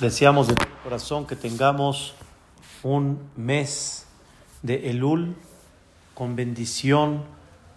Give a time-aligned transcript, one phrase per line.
[0.00, 2.14] Deseamos de corazón que tengamos
[2.82, 4.06] un mes
[4.62, 5.36] de Elul
[6.14, 7.22] con bendición,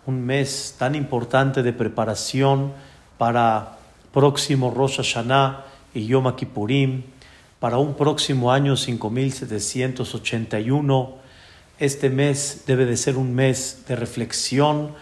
[0.08, 2.74] un mes tan importante de preparación
[3.20, 3.78] para
[4.12, 7.04] próximo Rosh Hashanah y Yom Kippurim,
[7.60, 11.15] para un próximo año 5781.
[11.78, 14.96] Este mes debe de ser un mes de reflexión,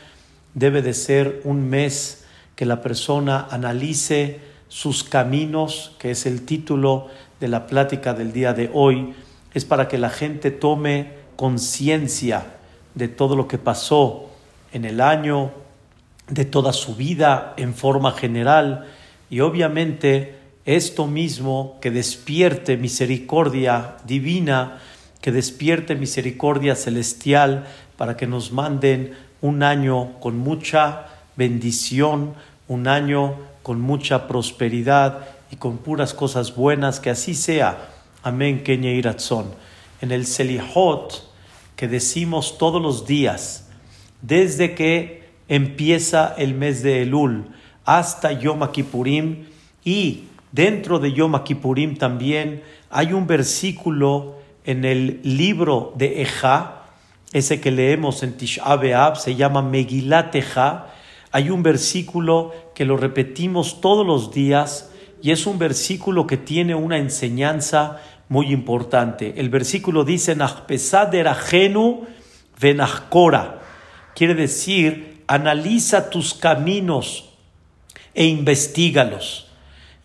[0.53, 2.25] debe de ser un mes
[2.57, 7.07] que la persona analice sus caminos, que es el título
[7.39, 9.13] de la plática del día de hoy,
[9.53, 12.57] es para que la gente tome conciencia
[12.93, 14.31] de todo lo que pasó
[14.73, 15.51] en el año,
[16.27, 18.85] de toda su vida en forma general
[19.29, 20.35] y obviamente
[20.65, 24.81] esto mismo que despierte misericordia divina,
[25.21, 31.05] que despierte misericordia celestial para que nos manden un año con mucha
[31.37, 32.33] bendición,
[32.67, 37.89] un año con mucha prosperidad y con puras cosas buenas, que así sea.
[38.21, 39.47] Amén, Kenya Iratzon.
[40.01, 41.27] En el Selihot
[41.75, 43.67] que decimos todos los días,
[44.21, 47.45] desde que empieza el mes de Elul
[47.85, 49.45] hasta Yom Kippurim
[49.83, 56.83] y dentro de Yom Kippurim también hay un versículo en el libro de Eja,
[57.33, 60.91] ese que leemos en Tisha B'Av, se llama Megilat Eja,
[61.35, 64.89] hay un versículo que lo repetimos todos los días
[65.21, 69.33] y es un versículo que tiene una enseñanza muy importante.
[69.35, 70.37] El versículo dice.
[74.15, 77.33] Quiere decir, analiza tus caminos
[78.13, 79.47] e investigalos.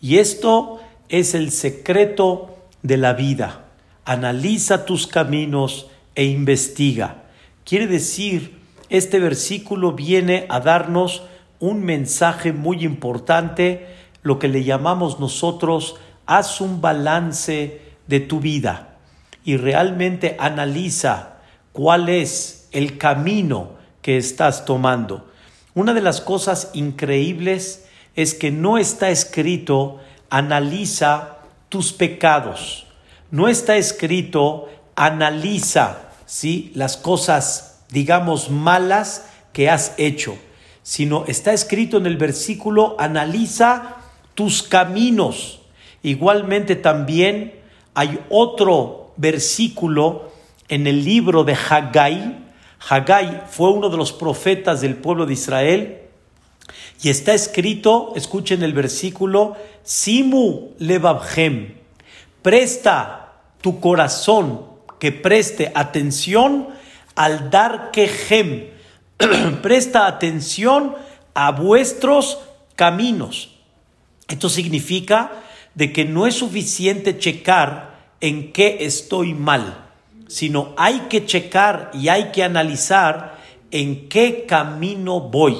[0.01, 3.67] Y esto es el secreto de la vida.
[4.03, 7.23] Analiza tus caminos e investiga.
[7.63, 8.60] Quiere decir
[8.91, 11.23] este versículo viene a darnos
[11.59, 13.87] un mensaje muy importante,
[14.21, 18.97] lo que le llamamos nosotros, haz un balance de tu vida
[19.45, 21.37] y realmente analiza
[21.71, 25.25] cuál es el camino que estás tomando.
[25.73, 27.85] Una de las cosas increíbles
[28.15, 29.99] es que no está escrito
[30.29, 31.37] analiza
[31.69, 32.87] tus pecados.
[33.31, 36.73] No está escrito analiza ¿sí?
[36.75, 40.37] las cosas digamos, malas que has hecho,
[40.81, 43.97] sino está escrito en el versículo, analiza
[44.33, 45.61] tus caminos.
[46.01, 47.53] Igualmente también
[47.93, 50.31] hay otro versículo
[50.69, 52.37] en el libro de Haggai.
[52.89, 55.97] Haggai fue uno de los profetas del pueblo de Israel
[57.03, 61.75] y está escrito, escuchen el versículo, Simu levabhem,
[62.41, 64.65] presta tu corazón,
[64.99, 66.69] que preste atención
[67.15, 68.69] al dar quejem.
[69.61, 70.95] Presta atención
[71.33, 72.39] a vuestros
[72.75, 73.55] caminos.
[74.27, 75.31] Esto significa
[75.75, 79.89] de que no es suficiente checar en qué estoy mal,
[80.27, 83.37] sino hay que checar y hay que analizar
[83.71, 85.57] en qué camino voy,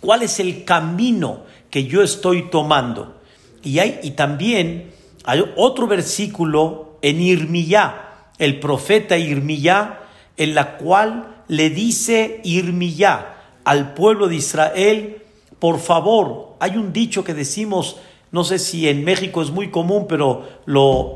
[0.00, 3.20] cuál es el camino que yo estoy tomando.
[3.62, 4.92] Y, hay, y también
[5.24, 10.00] hay otro versículo en Irmiyá, el profeta Irmiyá
[10.40, 15.22] en la cual le dice Irmiyá al pueblo de Israel,
[15.58, 17.98] por favor, hay un dicho que decimos,
[18.32, 20.48] no sé si en México es muy común, pero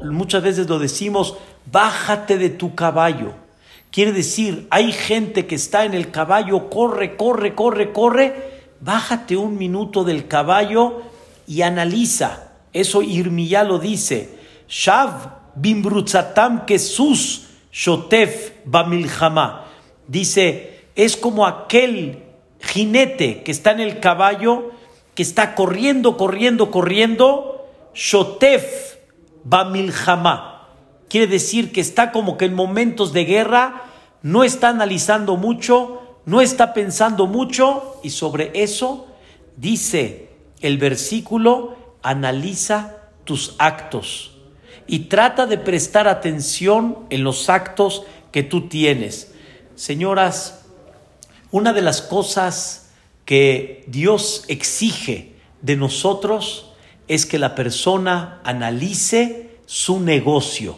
[0.03, 1.39] muchas veces lo decimos,
[1.73, 3.33] bájate de tu caballo.
[3.91, 8.35] Quiere decir, hay gente que está en el caballo, corre, corre, corre, corre,
[8.81, 11.01] bájate un minuto del caballo
[11.47, 12.51] y analiza.
[12.75, 14.39] Eso Irmiyá lo dice.
[14.69, 19.65] Shav bimbrutzatam sus Shotef Bamilhama.
[20.07, 22.23] Dice, es como aquel
[22.61, 24.71] jinete que está en el caballo,
[25.17, 27.67] que está corriendo, corriendo, corriendo.
[27.93, 28.95] Shotef
[29.43, 30.69] Bamilhama.
[31.09, 33.83] Quiere decir que está como que en momentos de guerra
[34.23, 39.09] no está analizando mucho, no está pensando mucho y sobre eso
[39.57, 40.31] dice
[40.61, 44.34] el versículo, analiza tus actos
[44.87, 48.03] y trata de prestar atención en los actos
[48.33, 49.33] que tú tienes.
[49.75, 50.65] Señoras,
[51.51, 52.91] una de las cosas
[53.25, 56.73] que Dios exige de nosotros
[57.09, 60.77] es que la persona analice su negocio.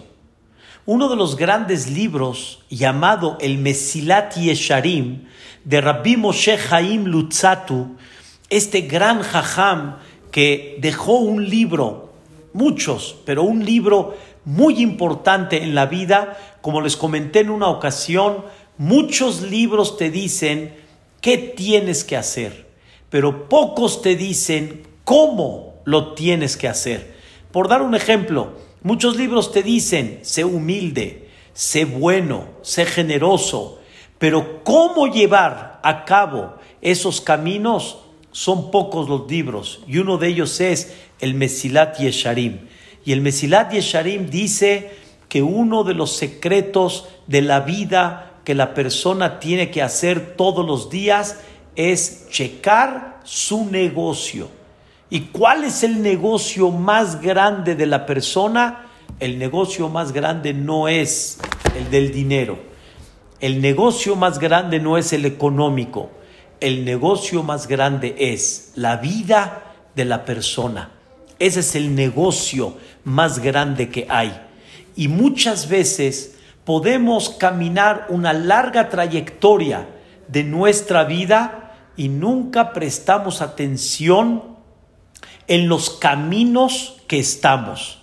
[0.84, 5.26] Uno de los grandes libros llamado el Mesilat Yesharim
[5.64, 7.96] de Rabbi Moshe Chaim Lutzatu,
[8.50, 9.96] este gran jajam
[10.30, 12.05] que dejó un libro
[12.56, 18.44] muchos, pero un libro muy importante en la vida, como les comenté en una ocasión,
[18.78, 20.74] muchos libros te dicen
[21.20, 22.66] qué tienes que hacer,
[23.10, 27.14] pero pocos te dicen cómo lo tienes que hacer.
[27.52, 28.52] Por dar un ejemplo,
[28.86, 33.80] Muchos libros te dicen, sé humilde, sé bueno, sé generoso,
[34.20, 38.04] pero cómo llevar a cabo esos caminos
[38.36, 42.68] son pocos los libros y uno de ellos es el Mesilat Yesharim.
[43.02, 44.90] Y el Mesilat Yesharim dice
[45.30, 50.66] que uno de los secretos de la vida que la persona tiene que hacer todos
[50.66, 51.40] los días
[51.76, 54.50] es checar su negocio.
[55.08, 58.90] ¿Y cuál es el negocio más grande de la persona?
[59.18, 61.38] El negocio más grande no es
[61.74, 62.58] el del dinero.
[63.40, 66.10] El negocio más grande no es el económico.
[66.60, 69.62] El negocio más grande es la vida
[69.94, 70.90] de la persona.
[71.38, 74.40] Ese es el negocio más grande que hay.
[74.96, 79.86] Y muchas veces podemos caminar una larga trayectoria
[80.28, 84.56] de nuestra vida y nunca prestamos atención
[85.46, 88.02] en los caminos que estamos.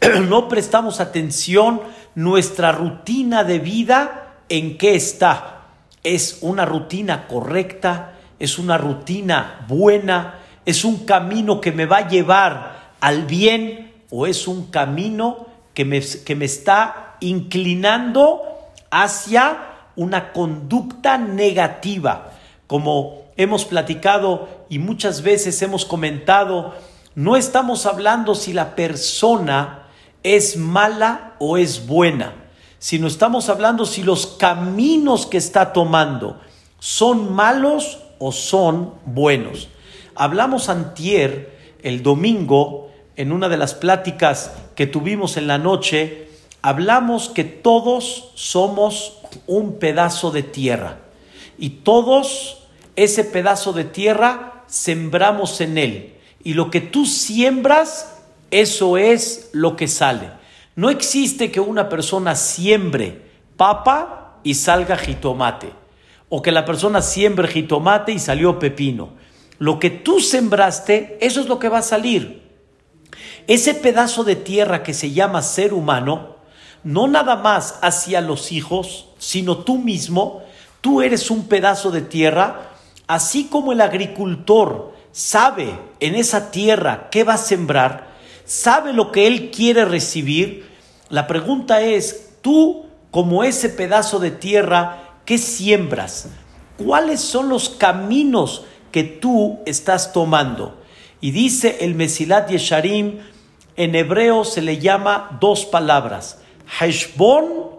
[0.28, 1.80] No prestamos atención
[2.14, 5.51] nuestra rutina de vida en qué está.
[6.02, 12.08] Es una rutina correcta, es una rutina buena, es un camino que me va a
[12.08, 18.42] llevar al bien o es un camino que me, que me está inclinando
[18.90, 19.58] hacia
[19.96, 22.32] una conducta negativa.
[22.66, 26.74] Como hemos platicado y muchas veces hemos comentado,
[27.14, 29.86] no estamos hablando si la persona
[30.22, 32.34] es mala o es buena,
[32.82, 36.40] sino estamos hablando si los caminos que está tomando
[36.80, 39.68] son malos o son buenos.
[40.16, 46.26] Hablamos antier, el domingo, en una de las pláticas que tuvimos en la noche,
[46.60, 50.98] hablamos que todos somos un pedazo de tierra
[51.58, 52.64] y todos
[52.96, 58.12] ese pedazo de tierra sembramos en él y lo que tú siembras,
[58.50, 60.41] eso es lo que sale.
[60.74, 63.22] No existe que una persona siembre
[63.56, 65.72] papa y salga jitomate
[66.28, 69.10] o que la persona siembre jitomate y salió pepino.
[69.58, 72.42] Lo que tú sembraste, eso es lo que va a salir.
[73.46, 76.36] Ese pedazo de tierra que se llama ser humano,
[76.84, 80.42] no nada más hacia los hijos, sino tú mismo,
[80.80, 82.70] tú eres un pedazo de tierra,
[83.06, 88.11] así como el agricultor sabe en esa tierra qué va a sembrar,
[88.52, 90.66] sabe lo que él quiere recibir,
[91.08, 96.28] la pregunta es, tú como ese pedazo de tierra, ¿qué siembras?
[96.76, 100.82] ¿Cuáles son los caminos que tú estás tomando?
[101.22, 103.20] Y dice el Mesilat Yesharim,
[103.76, 106.38] en hebreo se le llama dos palabras,
[106.78, 107.70] Heshbon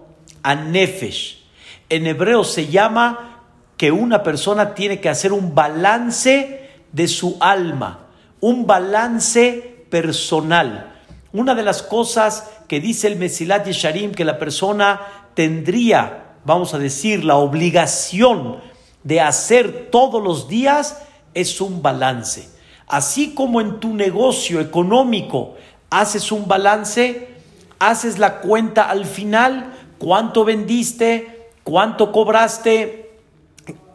[0.41, 1.43] a Nefesh.
[1.89, 3.43] En hebreo se llama
[3.77, 8.07] que una persona tiene que hacer un balance de su alma,
[8.39, 10.91] un balance personal.
[11.33, 15.01] Una de las cosas que dice el Mesilat Yesharim que la persona
[15.35, 18.57] tendría, vamos a decir, la obligación
[19.03, 21.03] de hacer todos los días
[21.35, 22.49] es un balance.
[22.87, 25.53] Así como en tu negocio económico
[25.91, 27.29] haces un balance,
[27.77, 33.11] haces la cuenta al final, cuánto vendiste, cuánto cobraste,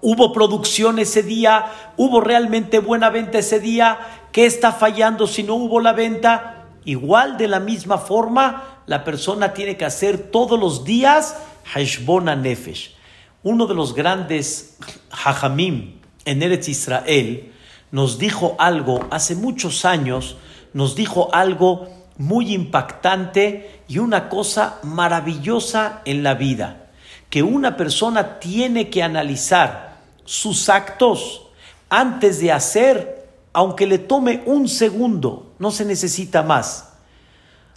[0.00, 1.66] hubo producción ese día,
[1.96, 3.98] hubo realmente buena venta ese día,
[4.38, 6.68] qué está fallando si no hubo la venta.
[6.84, 12.94] Igual de la misma forma, la persona tiene que hacer todos los días Hashbona Nefesh.
[13.42, 14.78] Uno de los grandes
[15.10, 17.52] Hajamim en Eretz Israel
[17.90, 20.36] nos dijo algo hace muchos años
[20.72, 26.90] nos dijo algo muy impactante y una cosa maravillosa en la vida,
[27.28, 31.42] que una persona tiene que analizar sus actos
[31.90, 33.17] antes de hacer,
[33.52, 36.92] aunque le tome un segundo, no se necesita más.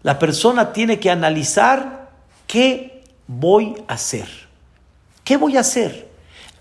[0.04, 2.12] La persona tiene que analizar
[2.48, 4.28] qué voy a hacer.
[5.24, 6.10] ¿Qué voy a hacer?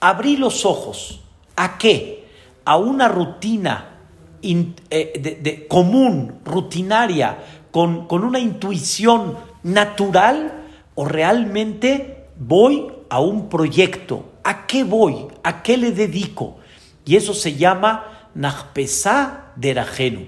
[0.00, 1.20] Abrí los ojos.
[1.56, 2.28] ¿A qué?
[2.64, 3.98] A una rutina
[4.42, 7.38] eh, de, común, rutinaria,
[7.70, 10.64] con, con una intuición natural,
[10.94, 14.24] o realmente voy a un proyecto.
[14.44, 15.26] ¿A qué voy?
[15.42, 16.58] ¿A qué le dedico?
[17.04, 20.26] Y eso se llama Nachpesá Derajenu.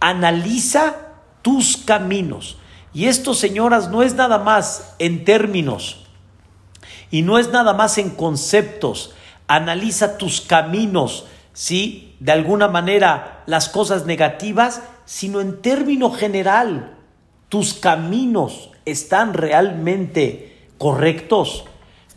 [0.00, 0.96] Analiza
[1.42, 2.58] tus caminos.
[2.92, 6.04] Y esto, señoras, no es nada más en términos
[7.10, 9.14] y no es nada más en conceptos.
[9.46, 12.16] Analiza tus caminos, ¿sí?
[12.18, 16.96] De alguna manera las cosas negativas, sino en término general,
[17.48, 21.64] tus caminos están realmente correctos.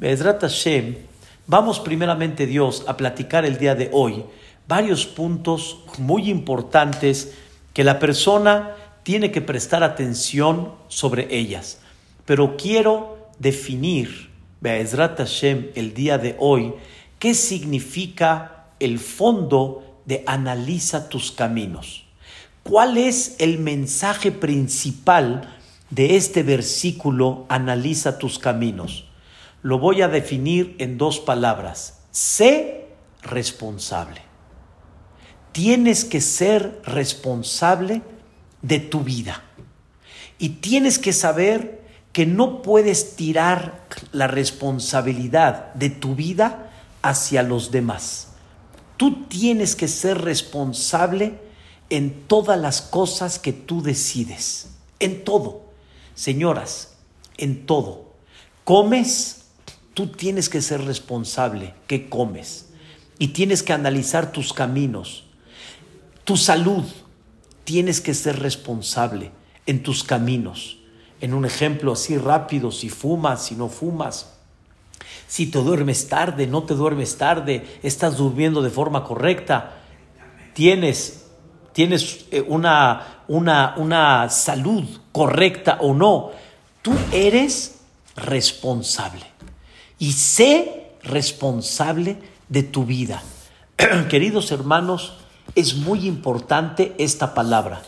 [0.01, 0.97] Hashem,
[1.45, 4.25] vamos primeramente Dios a platicar el día de hoy
[4.67, 7.33] varios puntos muy importantes
[7.73, 11.79] que la persona tiene que prestar atención sobre ellas.
[12.25, 16.73] Pero quiero definir, Be'ezrat Hashem, el día de hoy,
[17.19, 22.05] qué significa el fondo de analiza tus caminos.
[22.63, 25.57] ¿Cuál es el mensaje principal
[25.89, 29.05] de este versículo, analiza tus caminos?
[29.61, 32.01] Lo voy a definir en dos palabras.
[32.11, 32.87] Sé
[33.21, 34.26] responsable.
[35.57, 38.03] Tienes que ser responsable
[38.61, 39.41] de tu vida.
[40.37, 41.81] Y tienes que saber
[42.13, 46.69] que no puedes tirar la responsabilidad de tu vida
[47.01, 48.33] hacia los demás.
[48.97, 51.39] Tú tienes que ser responsable
[51.89, 54.67] en todas las cosas que tú decides.
[54.99, 55.63] En todo.
[56.13, 56.97] Señoras,
[57.35, 58.13] en todo.
[58.63, 59.45] Comes,
[59.95, 61.73] tú tienes que ser responsable.
[61.87, 62.67] ¿Qué comes?
[63.17, 65.23] Y tienes que analizar tus caminos.
[66.27, 66.83] Tu salud,
[67.63, 69.31] tienes que ser responsable
[69.65, 70.77] en tus caminos.
[71.21, 74.33] En un ejemplo así rápido, si fumas, si no fumas,
[75.25, 79.77] si te duermes tarde, no te duermes tarde, estás durmiendo de forma correcta,
[80.53, 81.27] tienes,
[81.71, 86.31] tienes eh, una, una, una salud correcta o no,
[86.81, 87.79] tú eres
[88.17, 89.25] responsable
[89.97, 92.17] y sé responsable
[92.49, 93.23] de tu vida.
[94.09, 95.13] Queridos hermanos,
[95.57, 97.81] es muy importante esta palabra.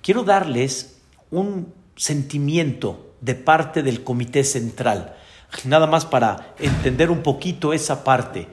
[0.00, 0.98] Quiero darles
[1.32, 5.16] un sentimiento de parte del Comité Central,
[5.64, 8.46] nada más para entender un poquito esa parte.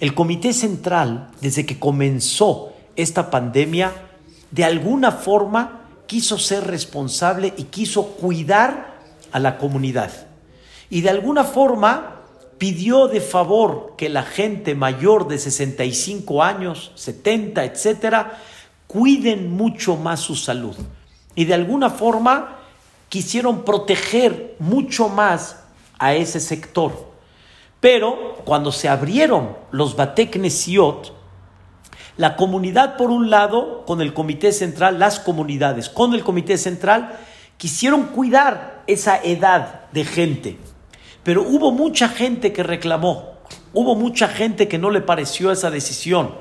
[0.00, 3.92] El Comité Central, desde que comenzó esta pandemia,
[4.50, 8.98] de alguna forma quiso ser responsable y quiso cuidar
[9.30, 10.10] a la comunidad.
[10.90, 12.13] Y de alguna forma
[12.58, 18.38] pidió de favor que la gente mayor de 65 años, 70, etcétera,
[18.86, 20.76] cuiden mucho más su salud.
[21.34, 22.58] Y de alguna forma
[23.08, 25.64] quisieron proteger mucho más
[25.98, 27.12] a ese sector.
[27.80, 30.40] Pero cuando se abrieron los Batek
[32.16, 37.18] la comunidad por un lado, con el Comité Central, las comunidades con el Comité Central,
[37.56, 40.58] quisieron cuidar esa edad de gente.
[41.24, 43.34] Pero hubo mucha gente que reclamó,
[43.72, 46.34] hubo mucha gente que no le pareció esa decisión,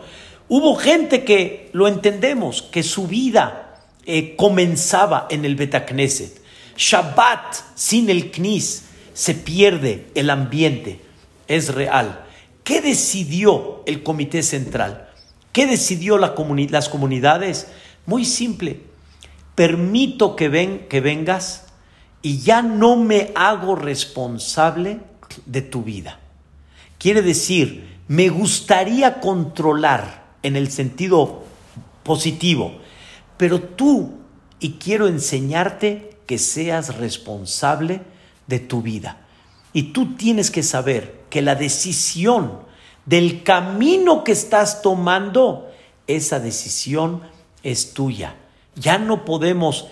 [0.50, 6.42] hubo gente que lo entendemos, que su vida eh, comenzaba en el Betacneset.
[6.76, 11.00] Shabbat sin el Knis se pierde el ambiente,
[11.48, 12.26] es real.
[12.64, 15.10] ¿Qué decidió el Comité Central?
[15.54, 16.34] ¿Qué decidió la
[16.70, 17.68] las comunidades?
[18.06, 18.82] Muy simple.
[19.56, 21.63] Permito que, ven, que vengas
[22.24, 25.02] y ya no me hago responsable
[25.46, 26.20] de tu vida.
[26.98, 31.44] Quiere decir, me gustaría controlar en el sentido
[32.04, 32.80] positivo,
[33.38, 34.14] pero tú,
[34.60, 38.02] y quiero enseñarte que seas responsable
[38.48, 39.18] de tu vida.
[39.74, 42.60] Y tú tienes que saber que la decisión
[43.06, 45.70] del camino que estás tomando,
[46.08, 47.22] esa decisión
[47.64, 48.36] es tuya.
[48.76, 49.88] Ya no podemos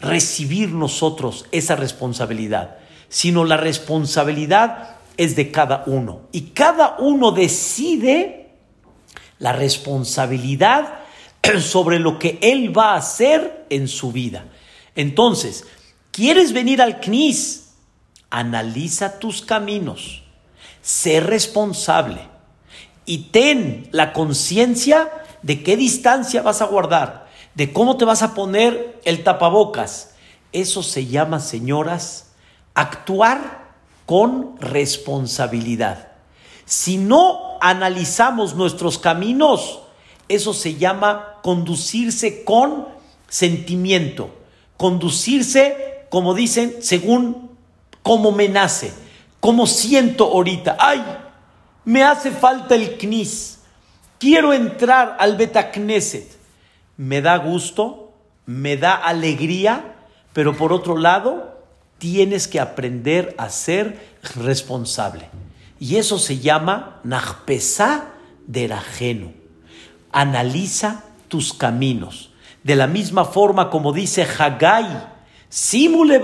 [0.00, 2.78] recibir nosotros esa responsabilidad,
[3.08, 6.22] sino la responsabilidad es de cada uno.
[6.32, 8.50] Y cada uno decide
[9.38, 11.00] la responsabilidad
[11.60, 14.44] sobre lo que él va a hacer en su vida.
[14.94, 15.64] Entonces,
[16.10, 17.64] ¿quieres venir al CNIS?
[18.30, 20.22] Analiza tus caminos,
[20.82, 22.20] sé responsable
[23.06, 25.10] y ten la conciencia
[25.42, 27.27] de qué distancia vas a guardar
[27.58, 30.10] de cómo te vas a poner el tapabocas.
[30.52, 32.30] Eso se llama, señoras,
[32.72, 33.72] actuar
[34.06, 36.12] con responsabilidad.
[36.66, 39.80] Si no analizamos nuestros caminos,
[40.28, 42.86] eso se llama conducirse con
[43.26, 44.30] sentimiento,
[44.76, 47.50] conducirse, como dicen, según
[48.04, 48.92] cómo me nace,
[49.40, 50.76] cómo siento ahorita.
[50.78, 51.02] ¡Ay!
[51.84, 53.58] Me hace falta el CNIS.
[54.20, 56.37] Quiero entrar al Betacneset
[56.98, 58.12] me da gusto,
[58.44, 59.94] me da alegría,
[60.34, 61.62] pero por otro lado,
[61.96, 65.30] tienes que aprender a ser responsable.
[65.80, 68.10] Y eso se llama Nachpesá
[68.46, 69.32] de ajeno.
[70.12, 72.32] Analiza tus caminos.
[72.64, 74.86] De la misma forma como dice Hagai,
[75.48, 76.20] Simule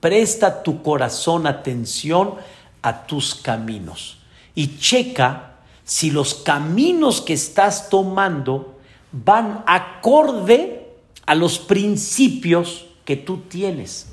[0.00, 2.34] presta tu corazón atención
[2.82, 4.18] a tus caminos
[4.54, 8.73] y checa si los caminos que estás tomando
[9.14, 10.88] van acorde
[11.24, 14.08] a los principios que tú tienes.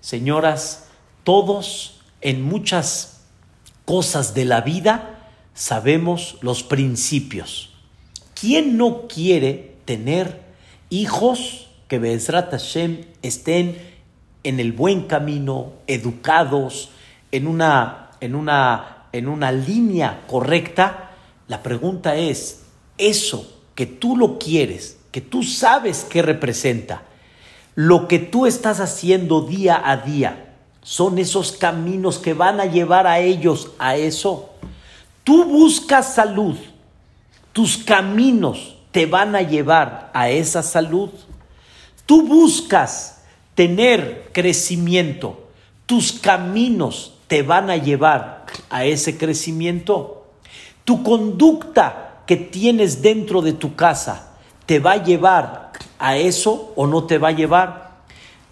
[0.00, 0.88] Señoras,
[1.24, 3.22] todos en muchas
[3.84, 7.70] cosas de la vida sabemos los principios.
[8.38, 10.42] ¿Quién no quiere tener
[10.90, 13.78] hijos que Bezrat Hashem estén
[14.44, 16.90] en el buen camino, educados,
[17.30, 21.12] en una, en una, en una línea correcta,
[21.48, 22.64] la pregunta es,
[22.98, 23.51] eso
[23.82, 27.02] que tú lo quieres, que tú sabes que representa,
[27.74, 33.08] lo que tú estás haciendo día a día, son esos caminos que van a llevar
[33.08, 34.50] a ellos a eso.
[35.24, 36.54] Tú buscas salud,
[37.52, 41.10] tus caminos te van a llevar a esa salud.
[42.06, 43.24] Tú buscas
[43.56, 45.48] tener crecimiento,
[45.86, 50.28] tus caminos te van a llevar a ese crecimiento.
[50.84, 54.32] Tu conducta que tienes dentro de tu casa
[54.66, 58.02] te va a llevar a eso o no te va a llevar.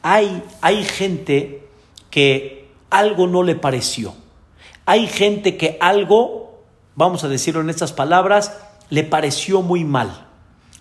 [0.02, 1.68] Hay, hay gente
[2.10, 4.14] que algo no le pareció.
[4.86, 6.62] Hay gente que algo,
[6.94, 8.56] vamos a decirlo en estas palabras,
[8.88, 10.26] le pareció muy mal.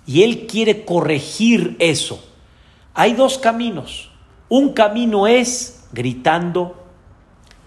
[0.05, 2.23] Y él quiere corregir eso.
[2.95, 4.09] Hay dos caminos.
[4.49, 6.75] Un camino es gritando,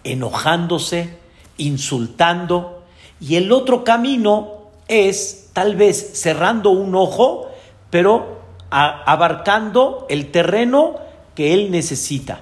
[0.02, 1.19] enojándose,
[1.57, 2.83] insultando.
[3.21, 4.62] Y el otro camino
[4.93, 7.49] es tal vez cerrando un ojo,
[7.91, 10.97] pero abarcando el terreno
[11.35, 12.41] que él necesita.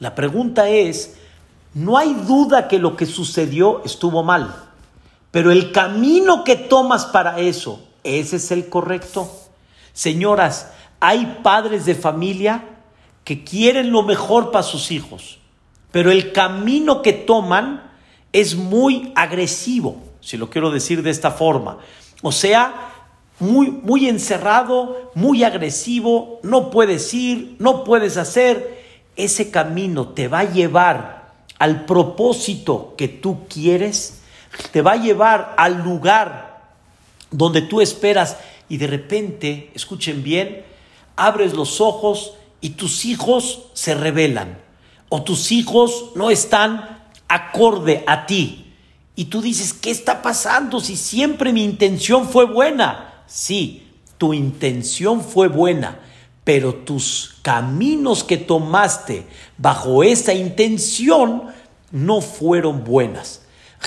[0.00, 1.16] La pregunta es,
[1.74, 4.54] no hay duda que lo que sucedió estuvo mal,
[5.30, 9.30] pero el camino que tomas para eso, ese es el correcto.
[9.92, 12.64] Señoras, hay padres de familia
[13.24, 15.38] que quieren lo mejor para sus hijos,
[15.92, 17.90] pero el camino que toman
[18.32, 21.78] es muy agresivo, si lo quiero decir de esta forma.
[22.20, 22.92] O sea,
[23.38, 28.78] muy, muy encerrado, muy agresivo, no puedes ir, no puedes hacer
[29.18, 34.20] ese camino te va a llevar al propósito que tú quieres,
[34.70, 36.70] te va a llevar al lugar
[37.32, 40.64] donde tú esperas y de repente, escuchen bien,
[41.16, 44.58] abres los ojos y tus hijos se rebelan
[45.08, 48.67] o tus hijos no están acorde a ti.
[49.18, 53.24] Y tú dices, ¿qué está pasando si siempre mi intención fue buena?
[53.26, 55.98] Sí, tu intención fue buena,
[56.44, 59.26] pero tus caminos que tomaste
[59.56, 61.46] bajo esa intención
[61.90, 63.42] no fueron buenas.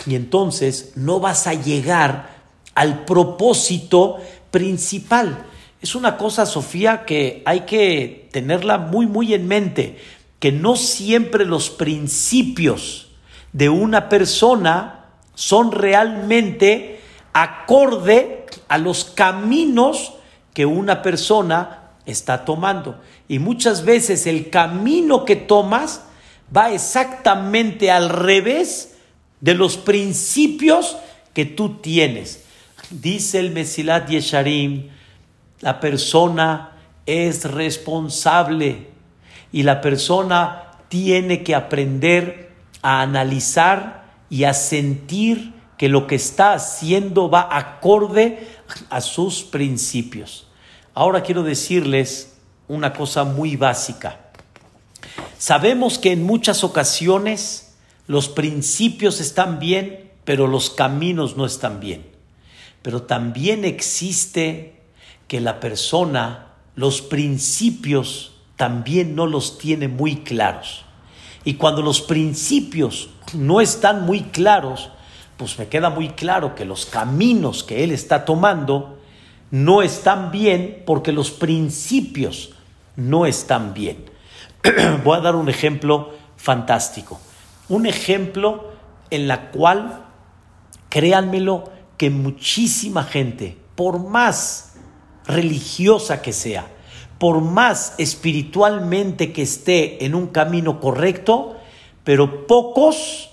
[0.06, 2.36] Y entonces no vas a llegar
[2.76, 4.18] al propósito
[4.52, 5.46] principal.
[5.82, 9.98] Es una cosa, Sofía, que hay que tenerla muy, muy en mente,
[10.40, 13.08] que no siempre los principios
[13.54, 14.98] de una persona
[15.42, 17.00] son realmente
[17.34, 20.14] acorde a los caminos
[20.54, 23.02] que una persona está tomando.
[23.28, 26.04] Y muchas veces el camino que tomas
[26.56, 28.98] va exactamente al revés
[29.40, 30.98] de los principios
[31.34, 32.44] que tú tienes.
[32.92, 34.90] Dice el Mesilat Yesharim,
[35.62, 36.74] la persona
[37.08, 38.90] es responsable
[39.52, 42.52] y la persona tiene que aprender
[42.84, 44.01] a analizar
[44.32, 48.48] y a sentir que lo que está haciendo va acorde
[48.90, 50.48] a sus principios.
[50.94, 52.38] Ahora quiero decirles
[52.70, 54.32] una cosa muy básica.
[55.38, 57.76] Sabemos que en muchas ocasiones
[58.08, 62.08] los principios están bien, pero los caminos no están bien.
[62.82, 64.82] Pero también existe
[65.28, 70.86] que la persona, los principios también no los tiene muy claros.
[71.44, 74.92] Y cuando los principios no están muy claros,
[75.38, 79.00] pues me queda muy claro que los caminos que él está tomando
[79.50, 82.54] no están bien porque los principios
[82.96, 84.06] no están bien.
[85.04, 87.20] Voy a dar un ejemplo fantástico.
[87.70, 88.72] Un ejemplo
[89.10, 90.06] en la cual,
[90.90, 94.76] créanmelo, que muchísima gente, por más
[95.26, 96.68] religiosa que sea,
[97.20, 101.58] por más espiritualmente que esté en un camino correcto,
[102.04, 103.30] pero pocos,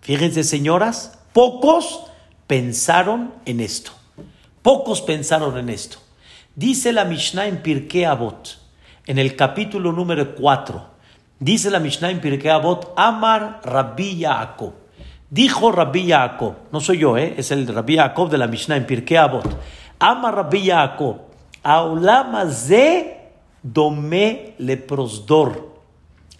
[0.00, 2.04] fíjense señoras, pocos
[2.46, 3.92] pensaron en esto.
[4.62, 5.98] Pocos pensaron en esto.
[6.54, 8.58] Dice la Mishnah en Pirkei Avot,
[9.06, 10.86] en el capítulo número 4,
[11.38, 14.72] dice la Mishnah en Pirkei Avot, Amar Rabbi Yaakov.
[15.28, 17.34] Dijo Rabbi Yaakov, no soy yo, ¿eh?
[17.36, 19.44] es el Rabbi Yaakov de la Mishnah en Pirkei Avot.
[19.98, 21.16] Amar Rabbi Yaakov,
[21.64, 23.16] Aulama ze
[23.62, 25.73] dome leprosdor.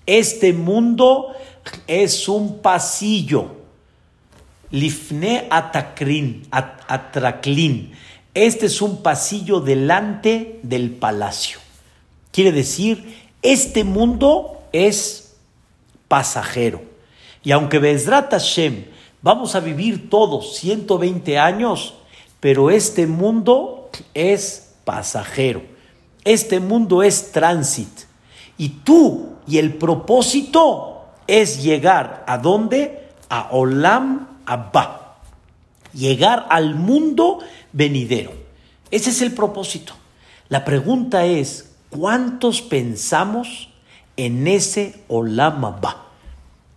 [0.06, 1.34] Este mundo
[1.86, 3.62] es un pasillo.
[4.70, 7.92] Lifne atakrin, atraklin
[8.34, 11.60] este es un pasillo delante del palacio.
[12.32, 15.36] Quiere decir, este mundo es
[16.08, 16.82] pasajero.
[17.44, 18.86] Y aunque Bezrat Hashem
[19.22, 21.94] vamos a vivir todos 120 años,
[22.40, 25.62] pero este mundo es pasajero.
[26.24, 28.02] Este mundo es tránsito.
[28.56, 33.08] Y tú y el propósito es llegar a dónde?
[33.28, 35.16] A Olam Abba.
[35.92, 37.40] Llegar al mundo
[37.72, 38.32] venidero.
[38.90, 39.94] Ese es el propósito.
[40.48, 43.70] La pregunta es, ¿cuántos pensamos
[44.16, 46.04] en ese Olam Abba?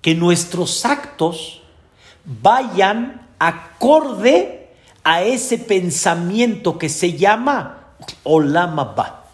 [0.01, 1.61] Que nuestros actos
[2.25, 4.69] vayan acorde
[5.03, 9.25] a ese pensamiento que se llama Olam Abba.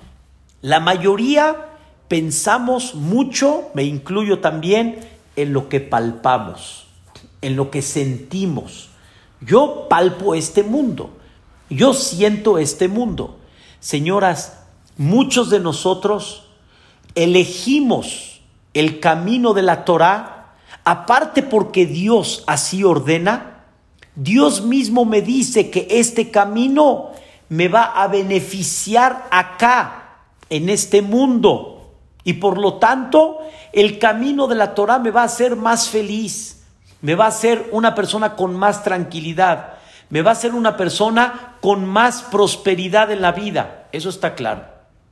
[0.62, 1.73] La mayoría
[2.14, 5.00] pensamos mucho, me incluyo también,
[5.36, 6.86] en lo que palpamos,
[7.42, 8.90] en lo que sentimos.
[9.42, 11.10] Yo palpo este mundo,
[11.72, 13.40] yo siento este mundo.
[13.80, 14.60] Señoras,
[14.96, 16.44] muchos de nosotros
[17.16, 18.42] elegimos
[18.76, 23.64] el camino de la Torah, aparte porque Dios así ordena,
[24.14, 27.10] Dios mismo me dice que este camino
[27.50, 30.20] me va a beneficiar acá,
[30.52, 31.73] en este mundo.
[32.24, 33.40] Y por lo tanto,
[33.72, 36.64] el camino de la Torah me va a hacer más feliz,
[37.02, 39.74] me va a hacer una persona con más tranquilidad,
[40.10, 43.88] me va a hacer una persona con más prosperidad en la vida.
[43.92, 44.66] Eso está claro.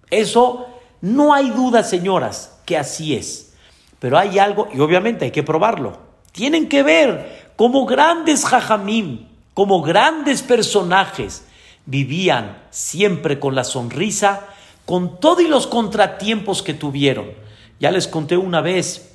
[0.09, 0.67] Eso
[1.01, 3.53] no hay duda, señoras, que así es.
[3.99, 5.97] Pero hay algo, y obviamente hay que probarlo.
[6.31, 11.45] Tienen que ver cómo grandes jajamim, como grandes personajes,
[11.85, 14.47] vivían siempre con la sonrisa
[14.91, 17.31] con todos los contratiempos que tuvieron.
[17.79, 19.13] Ya les conté una vez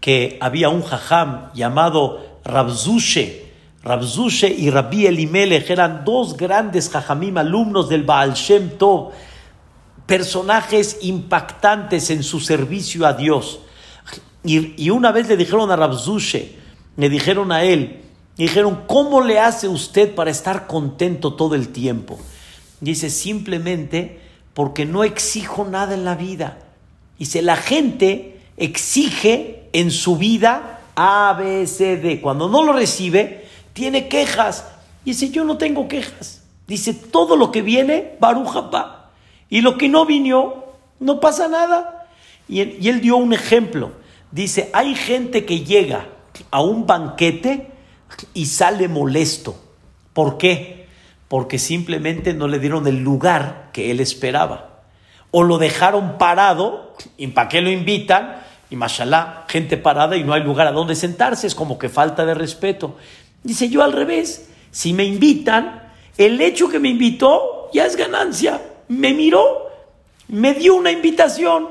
[0.00, 3.54] que había un jajam llamado Rabzushe.
[3.82, 9.12] Rabzushe y Rabbi Elimelech eran dos grandes jajamim, alumnos del Baal Shem Tov,
[10.04, 13.60] personajes impactantes en su servicio a Dios.
[14.44, 16.54] Y, una vez le dijeron a Rabzushe,
[16.98, 18.02] le dijeron a él,
[18.36, 22.18] dijeron, ¿cómo le hace usted para estar contento todo el tiempo?
[22.82, 24.25] Dice, simplemente
[24.56, 26.56] porque no exijo nada en la vida.
[27.20, 32.22] Si la gente exige en su vida A, B, C, D.
[32.22, 34.66] Cuando no lo recibe, tiene quejas.
[35.04, 36.42] Dice, yo no tengo quejas.
[36.66, 39.10] Dice, todo lo que viene, Barujapa.
[39.50, 40.64] Y lo que no vino,
[41.00, 42.08] no pasa nada.
[42.48, 43.92] Y y él dio un ejemplo.
[44.32, 46.08] Dice, hay gente que llega
[46.50, 47.72] a un banquete
[48.32, 49.54] y sale molesto.
[50.14, 50.85] ¿Por qué?
[51.28, 54.82] Porque simplemente no le dieron el lugar que él esperaba.
[55.30, 58.36] O lo dejaron parado, ¿y para qué lo invitan?
[58.70, 62.24] Y mashallah, gente parada y no hay lugar a donde sentarse, es como que falta
[62.24, 62.96] de respeto.
[63.42, 68.60] Dice yo al revés, si me invitan, el hecho que me invitó ya es ganancia.
[68.88, 69.68] Me miró,
[70.28, 71.68] me dio una invitación.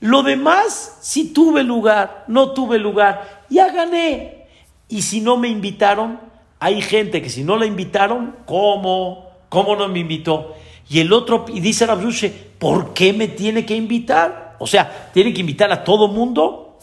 [0.00, 4.46] Lo demás, si tuve lugar, no tuve lugar, ya gané.
[4.88, 6.20] Y si no me invitaron,
[6.58, 9.30] hay gente que si no la invitaron, ¿cómo?
[9.48, 10.54] ¿Cómo no me invitó?
[10.88, 14.56] Y el otro, y dice Rabzushe, ¿por qué me tiene que invitar?
[14.58, 16.78] O sea, ¿tiene que invitar a todo mundo?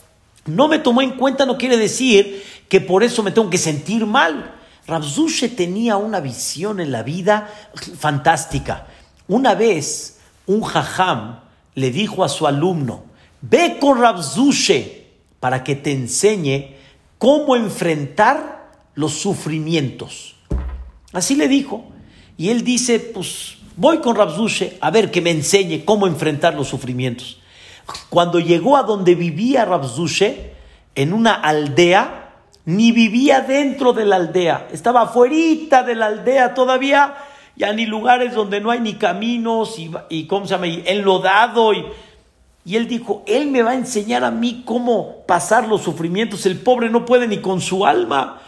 [0.46, 4.06] No me tomó en cuenta, no quiere decir que por eso me tengo que sentir
[4.06, 4.56] mal.
[4.88, 7.50] Rabzushe tenía una visión en la vida
[7.98, 8.88] fantástica.
[9.28, 11.40] Una vez, un jajam
[11.76, 13.04] le dijo a su alumno,
[13.42, 15.08] ve con Rabzushe
[15.40, 16.76] para que te enseñe
[17.18, 18.61] cómo enfrentar
[18.96, 20.36] los sufrimientos.
[21.14, 21.86] Así le dijo.
[22.38, 26.68] Y él dice, pues voy con Rabzushe a ver que me enseñe cómo enfrentar los
[26.68, 27.40] sufrimientos.
[28.10, 30.54] Cuando llegó a donde vivía Rabzushe,
[30.96, 32.34] en una aldea,
[32.66, 37.16] ni vivía dentro de la aldea, estaba afuera de la aldea todavía,
[37.56, 40.68] ya ni lugares donde no hay ni caminos y, y ¿cómo se llama?
[40.68, 41.86] enlodado y,
[42.66, 46.60] y él dijo, él me va a enseñar a mí cómo pasar los sufrimientos, el
[46.60, 48.42] pobre no puede ni con su alma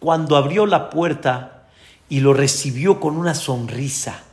[0.00, 1.68] cuando abrió la puerta
[2.08, 4.24] y lo recibió con una sonrisa,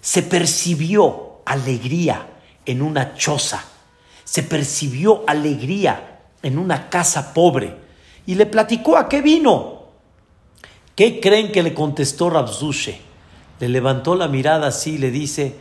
[0.00, 2.26] se percibió alegría
[2.66, 3.64] en una choza,
[4.24, 7.74] se percibió alegría en una casa pobre
[8.26, 9.78] y le platicó a qué vino.
[10.94, 13.00] ¿Qué creen que le contestó Rabzushe?
[13.60, 15.56] Le levantó la mirada así y le dice,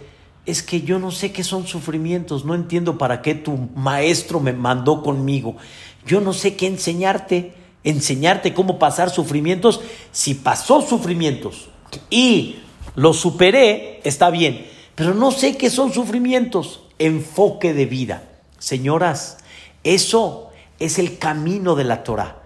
[0.45, 4.53] es que yo no sé qué son sufrimientos, no entiendo para qué tu maestro me
[4.53, 5.57] mandó conmigo,
[6.05, 7.53] yo no sé qué enseñarte
[7.89, 9.81] enseñarte cómo pasar sufrimientos.
[10.11, 11.69] Si pasó sufrimientos
[12.09, 12.57] y
[12.95, 14.67] lo superé, está bien.
[14.95, 16.81] Pero no sé qué son sufrimientos.
[16.99, 18.23] Enfoque de vida.
[18.57, 19.37] Señoras,
[19.83, 22.37] eso es el camino de la Torah.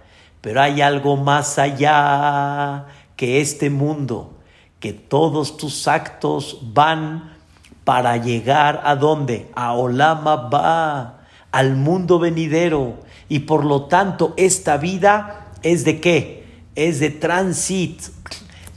[0.41, 4.34] Pero hay algo más allá que este mundo,
[4.80, 7.38] que todos tus actos van
[7.84, 9.49] para llegar a dónde?
[9.56, 12.97] A Olama va, al mundo venidero
[13.32, 16.44] y por lo tanto esta vida es de qué?
[16.76, 18.02] Es de transit.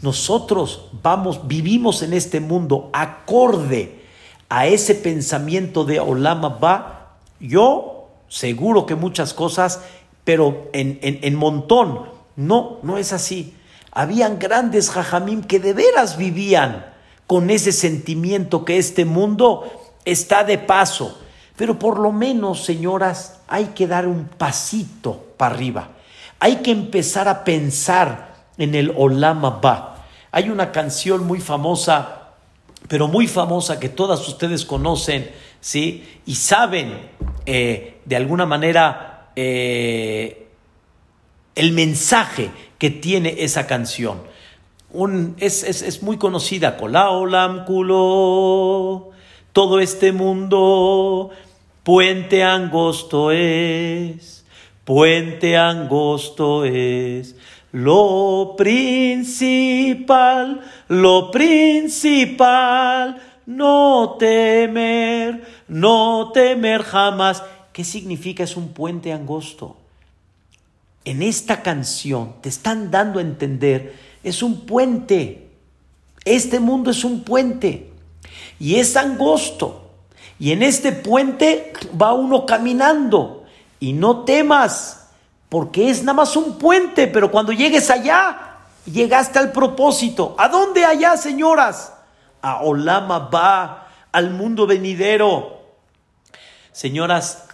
[0.01, 4.05] Nosotros vamos, vivimos en este mundo acorde
[4.49, 9.81] a ese pensamiento de Olam Abba, yo seguro que muchas cosas,
[10.23, 12.03] pero en, en, montón.
[12.37, 13.55] No, no es así.
[13.91, 16.87] Habían grandes jajamim que de veras vivían
[17.27, 19.69] con ese sentimiento que este mundo
[20.05, 21.19] está de paso.
[21.57, 25.89] Pero por lo menos, señoras, hay que dar un pasito para arriba.
[26.41, 30.05] Hay que empezar a pensar en el Olam Abba.
[30.33, 32.25] Hay una canción muy famosa
[32.89, 36.05] pero muy famosa que todas ustedes conocen, ¿sí?
[36.27, 37.11] Y saben
[37.47, 40.49] eh, de alguna manera eh,
[41.55, 44.23] el mensaje que tiene esa canción.
[45.39, 49.11] Es, es, muy conocida, Olam Kulo,
[49.55, 51.31] todo este mundo,
[51.85, 54.45] puente angosto es,
[54.85, 57.37] puente angosto es.
[57.71, 67.45] Lo principal, lo principal, no temer, no temer jamás.
[67.73, 68.43] ¿Qué significa?
[68.43, 69.77] Es un puente angosto.
[71.05, 75.47] En esta canción te están dando a entender, es un puente.
[76.25, 77.94] Este mundo es un puente
[78.59, 79.91] y es angosto.
[80.39, 83.45] Y en este puente va uno caminando
[83.81, 85.09] y no temas
[85.49, 90.35] porque es nada más un puente, pero cuando llegues allá, llegaste al propósito.
[90.39, 91.93] ¿A dónde allá, señoras?
[92.43, 95.63] A Olama va, al mundo venidero.
[96.73, 97.47] Señoras,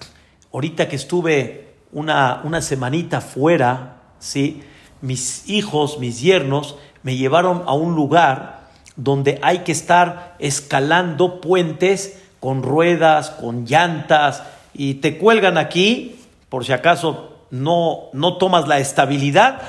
[0.52, 4.62] ahorita que estuve una, una semanita fuera, ¿sí?
[5.00, 8.59] mis hijos, mis yernos, me llevaron a un lugar
[9.02, 14.42] donde hay que estar escalando puentes con ruedas, con llantas,
[14.74, 19.62] y te cuelgan aquí, por si acaso no, no tomas la estabilidad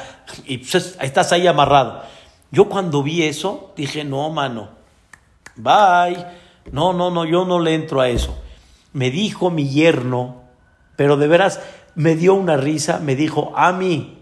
[0.46, 2.04] y pues estás ahí amarrado.
[2.52, 4.70] Yo cuando vi eso dije, no, mano,
[5.56, 6.26] bye.
[6.72, 8.38] No, no, no, yo no le entro a eso.
[8.94, 10.42] Me dijo mi yerno,
[10.96, 11.62] pero de veras
[11.96, 14.20] me dio una risa, me dijo, a mí,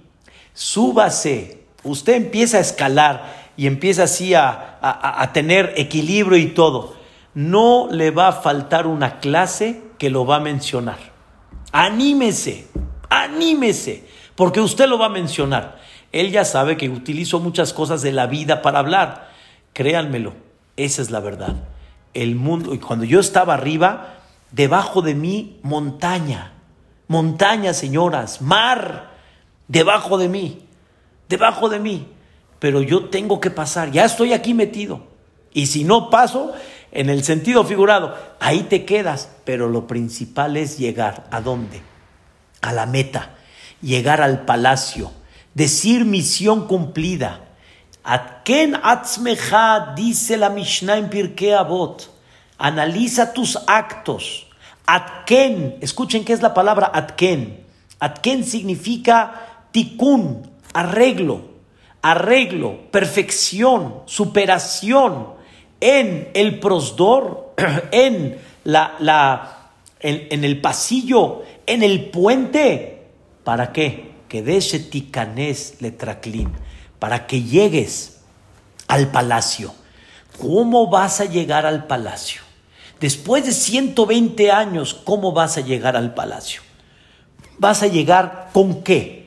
[0.53, 6.95] súbase, usted empieza a escalar y empieza así a, a tener equilibrio y todo.
[7.33, 10.97] No le va a faltar una clase que lo va a mencionar.
[11.73, 12.69] Anímese.
[13.09, 15.79] Anímese, porque usted lo va a mencionar.
[16.11, 19.29] Él ya sabe que utilizo muchas cosas de la vida para hablar.
[19.73, 20.33] Créanmelo,
[20.77, 21.55] esa es la verdad.
[22.13, 24.19] El mundo, y cuando yo estaba arriba,
[24.51, 26.53] debajo de mí, montaña.
[27.07, 29.11] Montaña, señoras, mar,
[29.67, 30.65] debajo de mí,
[31.27, 32.07] debajo de mí.
[32.59, 35.07] Pero yo tengo que pasar, ya estoy aquí metido.
[35.53, 36.53] Y si no paso,
[36.91, 39.29] en el sentido figurado, ahí te quedas.
[39.45, 41.27] Pero lo principal es llegar.
[41.31, 41.81] ¿A dónde?
[42.61, 43.35] a la meta,
[43.81, 45.11] llegar al palacio,
[45.53, 47.45] decir misión cumplida.
[48.03, 52.09] Atken atzmeja, dice la Mishnah en Pirkei Avot,
[52.57, 54.47] analiza tus actos.
[54.85, 57.63] Atken, escuchen qué es la palabra atken.
[57.99, 61.48] Atken significa tikkun, arreglo,
[62.01, 65.27] arreglo, perfección, superación
[65.81, 67.53] en el prosdor,
[67.91, 69.59] en la, la
[69.99, 73.07] en, el pasillo, en el puente.
[73.43, 74.11] ¿Para qué?
[74.27, 74.41] Que
[74.91, 76.51] ticanés letraclín,
[76.99, 78.21] para que llegues
[78.87, 79.73] al palacio.
[80.39, 82.41] ¿Cómo vas a llegar al palacio?
[82.99, 86.61] Después de 120 años, ¿cómo vas a llegar al palacio?
[87.57, 89.18] ¿Vas a llegar con qué?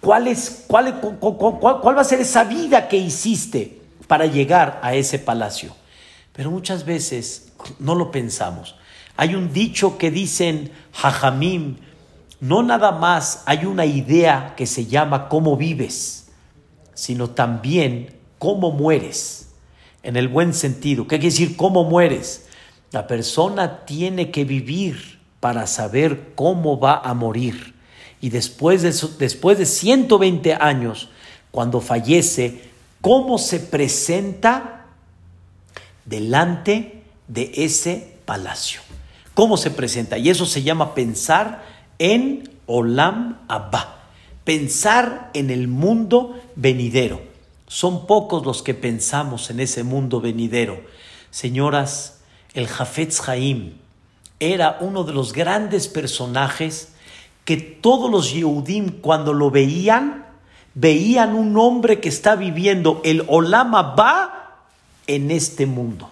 [0.00, 5.18] ¿Cuál, es, cuál, cuál va a ser esa vida que hiciste para llegar a ese
[5.18, 5.74] palacio?
[6.32, 8.76] Pero muchas veces no lo pensamos.
[9.16, 11.76] Hay un dicho que dicen Jajamim,
[12.40, 16.28] no nada más hay una idea que se llama cómo vives,
[16.94, 19.48] sino también cómo mueres,
[20.04, 21.08] en el buen sentido.
[21.08, 22.46] ¿Qué quiere decir cómo mueres?
[22.92, 27.74] La persona tiene que vivir para saber cómo va a morir.
[28.20, 31.08] Y después de, después de 120 años,
[31.50, 34.86] cuando fallece, cómo se presenta
[36.04, 38.80] delante de ese palacio
[39.38, 40.18] cómo se presenta.
[40.18, 41.64] Y eso se llama pensar
[42.00, 44.00] en Olam Abba,
[44.42, 47.22] pensar en el mundo venidero.
[47.68, 50.80] Son pocos los que pensamos en ese mundo venidero.
[51.30, 52.18] Señoras,
[52.52, 53.74] el Jafetz Haim
[54.40, 56.94] era uno de los grandes personajes
[57.48, 60.26] que todos los Yehudim cuando lo veían,
[60.74, 64.66] veían un hombre que está viviendo el Olam Abba
[65.06, 66.10] en este mundo.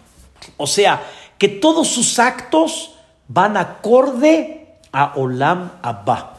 [0.57, 1.05] O sea,
[1.37, 2.95] que todos sus actos
[3.29, 6.39] van acorde a Olam Abba.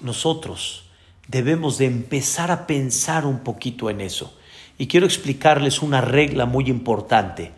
[0.00, 0.84] Nosotros
[1.28, 4.32] debemos de empezar a pensar un poquito en eso.
[4.78, 7.52] Y quiero explicarles una regla muy importante.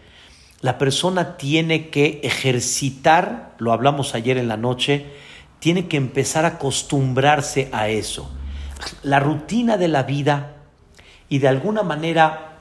[0.61, 5.07] la persona tiene que ejercitar, lo hablamos ayer en la noche,
[5.59, 8.31] tiene que empezar a acostumbrarse a eso.
[9.03, 10.57] La rutina de la vida
[11.29, 12.59] y de alguna manera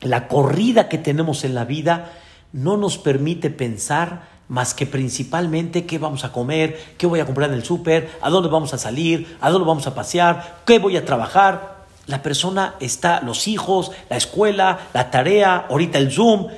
[0.00, 2.12] la corrida que tenemos en la vida
[2.52, 7.50] no nos permite pensar más que principalmente qué vamos a comer, qué voy a comprar
[7.50, 10.96] en el súper, a dónde vamos a salir, a dónde vamos a pasear, qué voy
[10.96, 11.84] a trabajar.
[12.06, 16.48] La persona está, los hijos, la escuela, la tarea, ahorita el Zoom.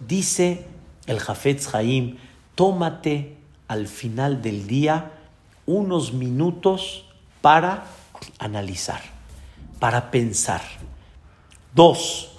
[0.00, 0.66] Dice
[1.06, 2.16] el Jafetz Haim,
[2.54, 3.36] tómate
[3.68, 5.12] al final del día
[5.66, 7.04] unos minutos
[7.42, 7.84] para
[8.38, 9.02] analizar,
[9.78, 10.62] para pensar.
[11.74, 12.30] Dos,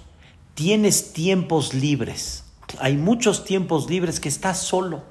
[0.55, 2.43] tienes tiempos libres.
[2.79, 5.03] Hay muchos tiempos libres que estás solo,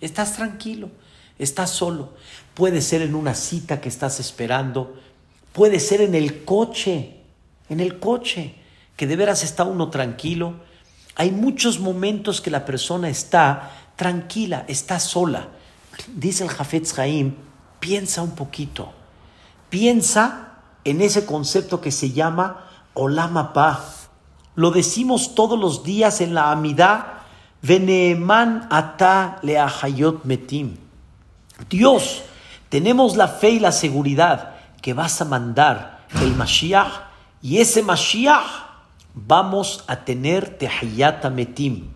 [0.00, 0.90] estás tranquilo,
[1.38, 2.14] estás solo.
[2.54, 4.94] Puede ser en una cita que estás esperando,
[5.52, 7.16] puede ser en el coche,
[7.68, 8.54] en el coche,
[8.96, 10.54] que de veras está uno tranquilo.
[11.16, 15.48] Hay muchos momentos que la persona está tranquila, está sola.
[16.14, 17.34] Dice el Jafetz Haim,
[17.80, 18.92] piensa un poquito,
[19.70, 22.64] piensa en ese concepto que se llama
[22.94, 23.96] Olamapa
[24.56, 27.22] lo decimos todos los días en la Amidá.
[27.62, 30.76] Veneeman ata leahayot metim.
[31.68, 32.22] Dios,
[32.70, 37.04] tenemos la fe y la seguridad que vas a mandar el Mashiach
[37.42, 38.46] y ese Mashiach
[39.14, 41.88] vamos a tener tehayata metim.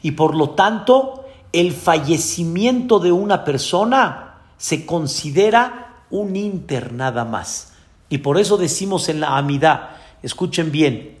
[0.00, 7.72] Y por lo tanto, el fallecimiento de una persona se considera un inter nada más.
[8.08, 11.16] Y por eso decimos en la Amidá, escuchen bien,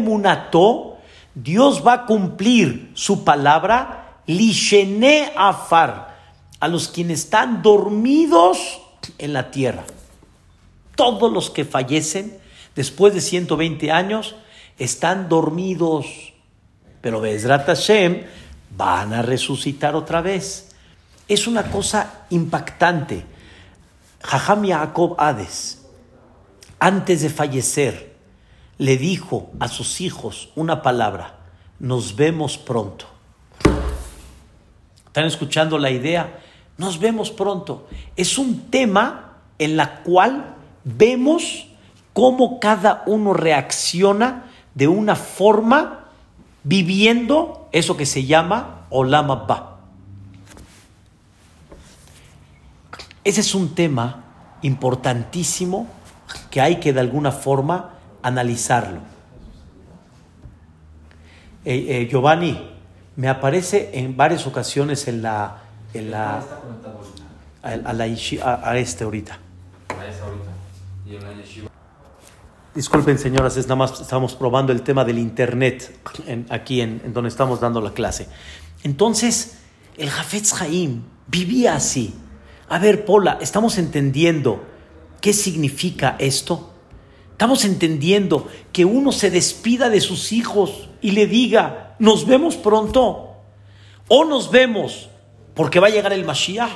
[0.00, 0.98] munato,
[1.34, 6.18] Dios va a cumplir su palabra, lishene afar,
[6.60, 8.80] a los quienes están dormidos
[9.18, 9.84] en la tierra.
[10.96, 12.36] Todos los que fallecen
[12.74, 14.34] después de 120 años
[14.76, 16.06] están dormidos,
[17.00, 18.24] pero Bezrat Hashem
[18.78, 20.70] van a resucitar otra vez.
[21.26, 23.26] Es una cosa impactante.
[24.22, 25.84] Jajam Yaakov Hades,
[26.78, 28.16] antes de fallecer,
[28.78, 31.40] le dijo a sus hijos una palabra,
[31.80, 33.06] nos vemos pronto.
[35.06, 36.40] ¿Están escuchando la idea?
[36.76, 37.88] Nos vemos pronto.
[38.14, 41.66] Es un tema en la cual vemos
[42.12, 46.07] cómo cada uno reacciona de una forma
[46.68, 49.78] viviendo eso que se llama Olama Ba.
[53.24, 54.24] Ese es un tema
[54.60, 55.86] importantísimo
[56.50, 59.00] que hay que de alguna forma analizarlo.
[61.64, 62.70] Eh, eh, Giovanni,
[63.16, 65.62] me aparece en varias ocasiones en la...
[65.94, 66.44] En la
[67.62, 69.38] a, la a, este ahorita.
[72.74, 75.98] Disculpen señoras, es nada más estamos probando el tema del internet
[76.48, 78.28] aquí en, donde estamos dando la clase.
[78.84, 79.58] Entonces,
[79.96, 82.14] el Jafetz Haim vivía así.
[82.68, 84.62] A ver, Pola, estamos entendiendo
[85.20, 86.70] ¿Qué significa esto?
[87.32, 93.36] Estamos entendiendo que uno se despida de sus hijos y le diga, nos vemos pronto.
[94.08, 95.08] O nos vemos
[95.54, 96.70] porque va a llegar el Mashiach.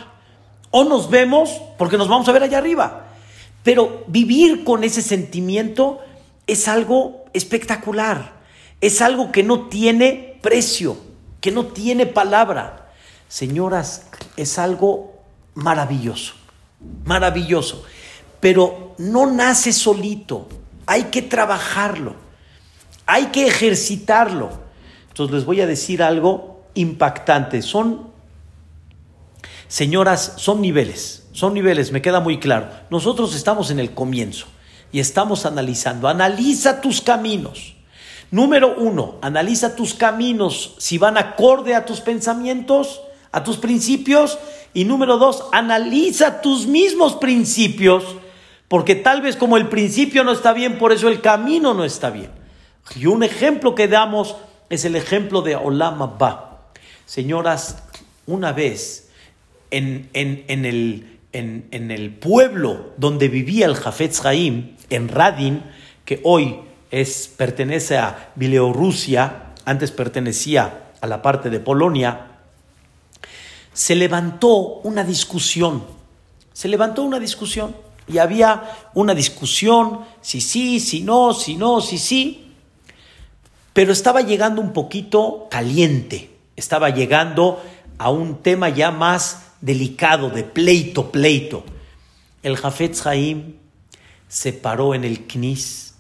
[0.71, 3.02] O nos vemos porque nos vamos a ver allá arriba.
[3.63, 6.01] Pero vivir con ese sentimiento
[6.47, 8.41] es algo espectacular.
[8.81, 10.97] Es algo que no tiene precio,
[11.41, 12.93] que no tiene palabra.
[13.29, 15.23] Señoras, es algo
[15.55, 16.35] maravilloso.
[17.05, 17.85] Maravilloso
[18.43, 20.49] pero no nace solito,
[20.85, 22.17] hay que trabajarlo,
[23.07, 24.51] hay que ejercitarlo.
[25.07, 28.11] Entonces les voy a decir algo impactante, son,
[29.69, 32.69] señoras, son niveles, son niveles, me queda muy claro.
[32.91, 34.47] Nosotros estamos en el comienzo
[34.93, 37.75] y estamos analizando, analiza tus caminos.
[38.31, 44.39] Número uno, analiza tus caminos, si van acorde a tus pensamientos, a tus principios.
[44.75, 48.05] Y número dos, analiza tus mismos principios
[48.73, 52.09] porque tal vez como el principio no está bien, por eso el camino no está
[52.09, 52.31] bien.
[52.97, 54.35] Y un ejemplo que damos
[54.71, 56.71] es el ejemplo de Olam Abba.
[57.05, 57.83] Señoras,
[58.25, 59.11] una vez
[59.71, 65.63] en, el, en, el, pueblo donde vivía el Jafetz Haim, en Radin,
[66.05, 66.61] que hoy
[66.91, 72.27] es, pertenece a Bielorrusia, antes pertenecía a la parte de Polonia,
[73.73, 75.85] se levantó una discusión.
[76.53, 77.75] Se levantó una discusión
[78.07, 78.63] y había
[78.95, 82.53] una discusión, si sí, si no, si no, si sí,
[83.73, 87.63] pero estaba llegando un poquito caliente, estaba llegando
[87.97, 91.65] a un tema ya más delicado, de pleito, pleito.
[92.43, 93.55] El Jafetz Haim
[94.29, 95.95] se paró en el Knis